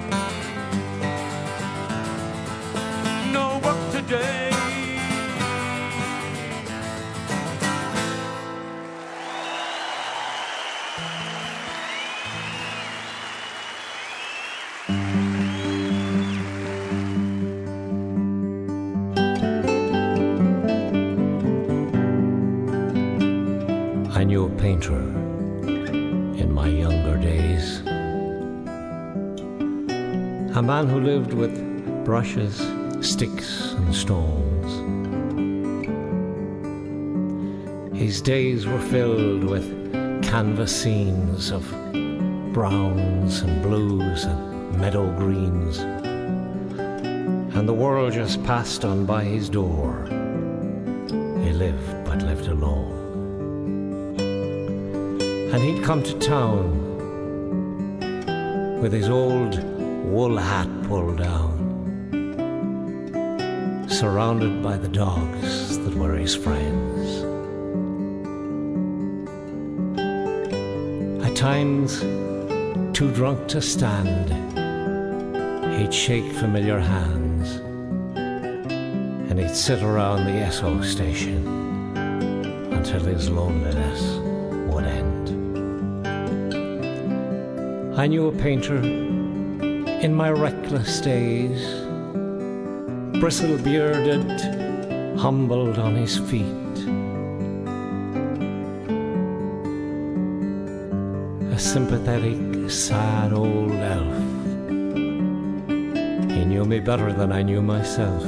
A 30.57 30.63
man 30.63 30.89
who 30.89 31.01
lived 31.01 31.33
with 31.33 32.05
brushes, 32.05 32.55
sticks, 33.01 33.73
and 33.73 33.93
stones. 33.93 34.71
His 37.99 38.23
days 38.23 38.65
were 38.65 38.79
filled 38.79 39.43
with 39.43 39.65
canvas 40.23 40.71
scenes 40.81 41.51
of 41.51 41.69
browns 42.53 43.41
and 43.41 43.63
blues 43.65 44.27
and 44.27 44.79
meadow 44.79 45.13
greens. 45.19 45.79
And 47.57 47.69
the 47.69 47.75
world 47.75 48.13
just 48.13 48.41
passed 48.45 48.85
on 48.85 49.07
by 49.07 49.25
his 49.25 49.49
door. 49.51 50.07
He 51.43 51.51
lived 51.51 52.05
but 52.05 52.23
lived 52.23 52.47
alone. 52.47 52.93
And 55.53 55.61
he'd 55.61 55.83
come 55.83 56.05
to 56.05 56.17
town 56.21 56.93
with 58.81 58.93
his 58.93 59.09
old 59.09 59.74
wool 60.05 60.37
hat 60.37 60.69
pulled 60.85 61.19
down, 61.19 61.59
surrounded 63.89 64.63
by 64.63 64.77
the 64.77 64.89
dogs 64.89 65.79
that 65.79 65.95
were 65.95 66.15
his 66.15 66.37
friends. 66.37 67.25
At 71.25 71.35
times, 71.35 72.01
too 72.97 73.11
drunk 73.13 73.49
to 73.49 73.63
stand, 73.63 74.29
he'd 75.79 75.93
shake 75.93 76.31
familiar 76.35 76.79
hands 76.79 77.57
and 78.17 79.39
he'd 79.39 79.57
sit 79.57 79.83
around 79.83 80.27
the 80.27 80.33
Esso 80.33 80.85
station 80.85 81.47
until 82.73 83.01
his 83.01 83.31
loneliness 83.31 84.03
would 84.73 84.85
end. 84.85 85.31
I 87.99 88.07
knew 88.07 88.29
a 88.29 88.33
painter 88.33 88.81
in 90.05 90.15
my 90.15 90.31
reckless 90.31 91.01
days, 91.01 91.65
bristle 93.21 93.57
bearded, 93.57 94.39
humbled 95.19 95.79
on 95.79 95.95
his 95.95 96.19
feet. 96.19 96.77
A 101.55 101.59
sympathetic, 101.59 102.71
sad 102.71 103.33
old 103.33 103.73
elf. 103.73 104.19
He 106.37 106.45
knew 106.45 106.67
me 106.67 106.81
better 106.81 107.11
than 107.11 107.33
I 107.33 107.41
knew 107.41 107.63
myself 107.63 108.23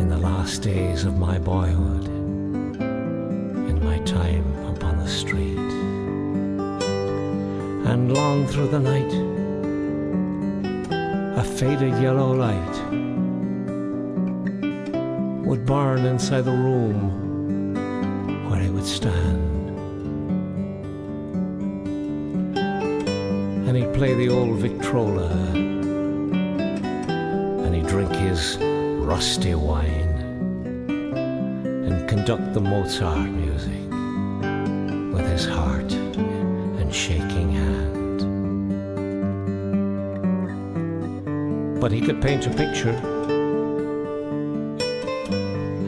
in 0.00 0.10
the 0.10 0.18
last 0.18 0.60
days 0.60 1.04
of 1.04 1.16
my 1.16 1.38
boyhood, 1.38 2.04
in 3.70 3.82
my 3.82 3.98
time 4.00 4.44
upon 4.74 4.98
the 4.98 5.08
street. 5.08 5.56
And 7.90 8.12
long 8.12 8.46
through 8.46 8.68
the 8.68 8.78
night, 8.78 9.29
faded 11.60 11.92
yellow 12.00 12.32
light 12.32 12.76
would 15.44 15.66
burn 15.66 16.06
inside 16.06 16.40
the 16.46 16.50
room 16.50 17.74
where 18.48 18.60
he 18.62 18.70
would 18.70 18.86
stand. 18.86 19.68
And 23.68 23.76
he'd 23.76 23.92
play 23.92 24.14
the 24.14 24.30
old 24.30 24.56
Victrola, 24.56 25.28
and 27.64 27.74
he'd 27.74 27.88
drink 27.88 28.12
his 28.12 28.56
rusty 28.56 29.54
wine, 29.54 30.16
and 30.88 32.08
conduct 32.08 32.54
the 32.54 32.60
Mozart 32.62 33.28
music 33.28 33.89
But 41.80 41.92
he 41.92 42.00
could 42.00 42.20
paint 42.20 42.46
a 42.46 42.50
picture 42.50 42.94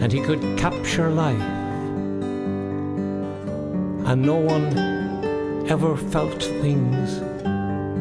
and 0.02 0.12
he 0.12 0.20
could 0.20 0.40
capture 0.58 1.10
life. 1.10 1.40
And 4.08 4.22
no 4.22 4.34
one 4.34 4.76
ever 5.68 5.96
felt 5.96 6.42
things 6.42 7.20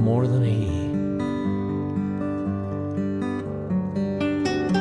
more 0.01 0.25
than 0.25 0.43
he. 0.43 0.81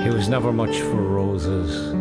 He 0.02 0.08
was 0.08 0.30
never 0.30 0.50
much 0.50 0.80
for 0.80 1.02
roses. 1.02 1.92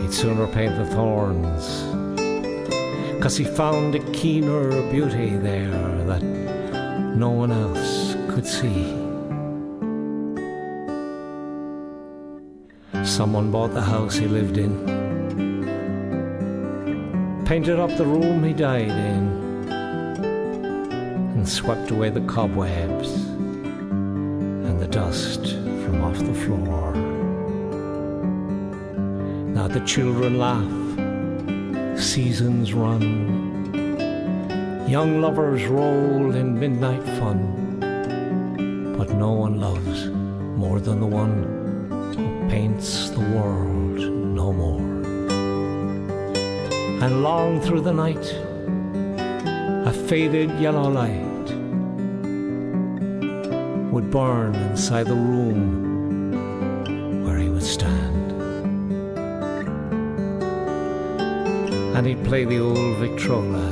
He'd 0.00 0.14
sooner 0.14 0.46
paint 0.46 0.76
the 0.76 0.86
thorns. 0.86 1.82
Cause 3.20 3.36
he 3.36 3.44
found 3.44 3.96
a 3.96 4.12
keener 4.12 4.70
beauty 4.92 5.30
there 5.30 6.04
that 6.04 6.22
no 6.22 7.30
one 7.30 7.50
else 7.50 8.07
could 8.38 8.46
see. 8.46 8.84
Someone 13.04 13.50
bought 13.50 13.74
the 13.74 13.82
house 13.82 14.14
he 14.14 14.26
lived 14.28 14.58
in, 14.58 14.72
painted 17.44 17.80
up 17.80 17.90
the 17.96 18.06
room 18.06 18.44
he 18.44 18.52
died 18.52 18.90
in, 18.90 19.24
and 21.34 21.48
swept 21.48 21.90
away 21.90 22.10
the 22.10 22.20
cobwebs 22.26 23.12
and 24.68 24.78
the 24.78 24.86
dust 24.86 25.54
from 25.82 26.04
off 26.04 26.18
the 26.18 26.34
floor. 26.34 26.94
Now 29.56 29.66
the 29.66 29.80
children 29.80 30.38
laugh, 30.38 31.98
seasons 32.00 32.72
run, 32.72 33.02
young 34.88 35.20
lovers 35.20 35.66
roll 35.66 36.36
in 36.36 36.56
midnight 36.56 37.02
fun, 37.18 37.67
no 39.28 39.34
one 39.34 39.60
loves 39.60 40.06
more 40.62 40.80
than 40.80 41.00
the 41.00 41.06
one 41.22 41.36
who 42.16 42.48
paints 42.48 43.10
the 43.10 43.24
world 43.36 43.98
no 44.40 44.50
more. 44.62 44.86
And 47.02 47.22
long 47.22 47.60
through 47.60 47.82
the 47.82 47.92
night, 47.92 48.26
a 49.90 49.92
faded 50.08 50.50
yellow 50.58 50.88
light 51.00 51.46
would 53.92 54.10
burn 54.10 54.54
inside 54.70 55.06
the 55.08 55.20
room 55.32 55.62
where 57.24 57.36
he 57.36 57.50
would 57.50 57.68
stand. 57.76 58.32
And 61.94 62.06
he'd 62.06 62.24
play 62.24 62.44
the 62.46 62.60
old 62.60 62.96
Victrola, 62.96 63.68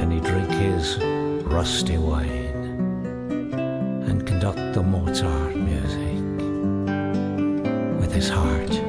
and 0.00 0.10
he'd 0.14 0.24
drink 0.24 0.48
his 0.48 0.96
rusty 1.44 1.98
wine 1.98 2.45
Mozart 5.16 5.56
music 5.56 6.20
with 7.98 8.12
his 8.12 8.28
heart 8.28 8.85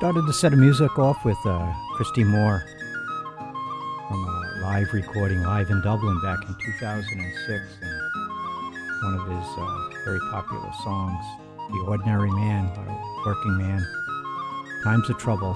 started 0.00 0.24
the 0.24 0.32
set 0.32 0.54
of 0.54 0.58
music 0.58 0.98
off 0.98 1.26
with 1.26 1.36
uh, 1.44 1.74
Christy 1.92 2.24
Moore 2.24 2.64
from 4.08 4.24
a 4.24 4.60
live 4.62 4.90
recording 4.94 5.42
live 5.42 5.68
in 5.68 5.82
Dublin 5.82 6.18
back 6.22 6.38
in 6.48 6.54
2006 6.54 7.62
and 7.82 9.02
one 9.02 9.14
of 9.20 9.26
his 9.28 9.58
uh, 9.58 9.90
very 10.06 10.18
popular 10.30 10.72
songs, 10.82 11.22
The 11.68 11.84
Ordinary 11.86 12.30
Man, 12.30 12.64
about 12.72 12.88
a 12.88 13.22
working 13.26 13.58
man. 13.58 13.86
Times 14.84 15.10
of 15.10 15.18
Trouble. 15.18 15.52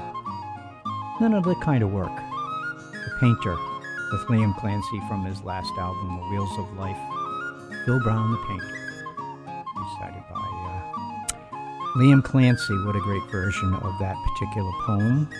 None 1.23 1.33
of 1.33 1.45
the 1.45 1.55
kind 1.63 1.83
of 1.83 1.91
work. 1.91 2.15
The 2.93 3.17
Painter 3.21 3.57
with 4.13 4.27
Liam 4.29 4.55
Clancy 4.59 5.01
from 5.09 5.25
his 5.25 5.41
last 5.41 5.73
album, 5.79 6.21
The 6.21 6.29
Wheels 6.29 6.59
of 6.59 6.71
Life. 6.77 7.01
Bill 7.87 7.99
Brown, 8.01 8.31
the 8.31 8.45
Painter. 8.47 8.77
Recited 9.75 10.23
by 10.29 10.37
uh, 10.37 11.24
Liam 11.97 12.25
Clancy, 12.25 12.75
what 12.85 12.97
a 12.97 13.01
great 13.01 13.23
version 13.31 13.73
of 13.73 13.99
that 14.01 14.17
particular 14.27 14.73
poem. 14.85 15.31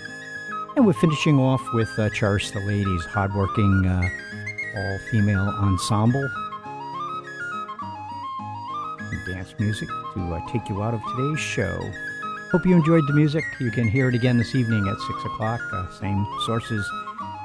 And 0.77 0.87
we're 0.87 0.93
finishing 0.93 1.41
off 1.41 1.61
with 1.73 1.89
uh, 1.99 2.11
Cherish 2.11 2.53
the 2.53 2.61
Ladies, 2.61 3.05
hardworking 3.07 3.85
uh, 3.85 4.09
all 4.77 4.99
female 5.11 5.49
ensemble. 5.59 6.29
Some 8.99 9.25
dance 9.27 9.55
music 9.59 9.89
to 10.15 10.35
uh, 10.35 10.41
take 10.53 10.69
you 10.69 10.81
out 10.81 10.95
of 10.95 11.01
today's 11.17 11.41
show. 11.41 11.77
Hope 12.53 12.65
you 12.65 12.77
enjoyed 12.77 13.03
the 13.09 13.15
music. 13.15 13.43
You 13.59 13.73
can 13.73 13.89
hear 13.89 14.09
it 14.09 14.15
again 14.15 14.39
this 14.39 14.55
evening 14.55 14.87
at 14.87 14.97
6 14.97 15.25
o'clock. 15.25 15.61
Uh, 15.73 15.91
same 15.99 16.25
sources 16.47 16.89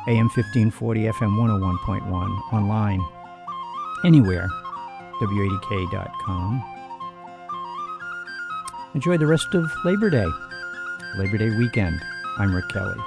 AM 0.08 0.30
1540, 0.30 1.06
FM 1.06 1.36
101.1, 1.36 2.54
online, 2.54 3.02
anywhere, 4.06 4.48
WADK.com. 5.20 6.79
Enjoy 9.00 9.18
the 9.18 9.26
rest 9.26 9.56
of 9.56 9.72
Labor 9.86 10.10
Day, 10.10 10.28
Labor 11.16 11.38
Day 11.38 11.50
weekend. 11.52 12.02
I'm 12.38 12.54
Rick 12.54 12.68
Kelly. 12.68 12.98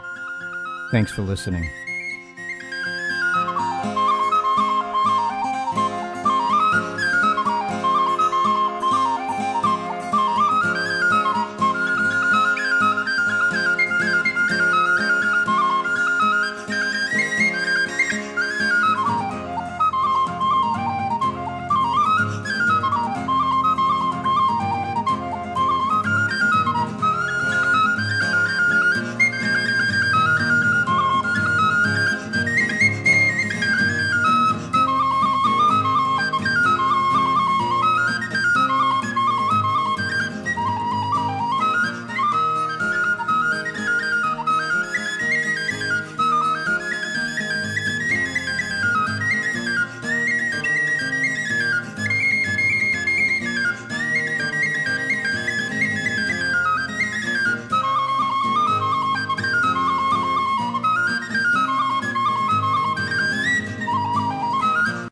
Thanks 0.90 1.12
for 1.12 1.20
listening. 1.20 1.68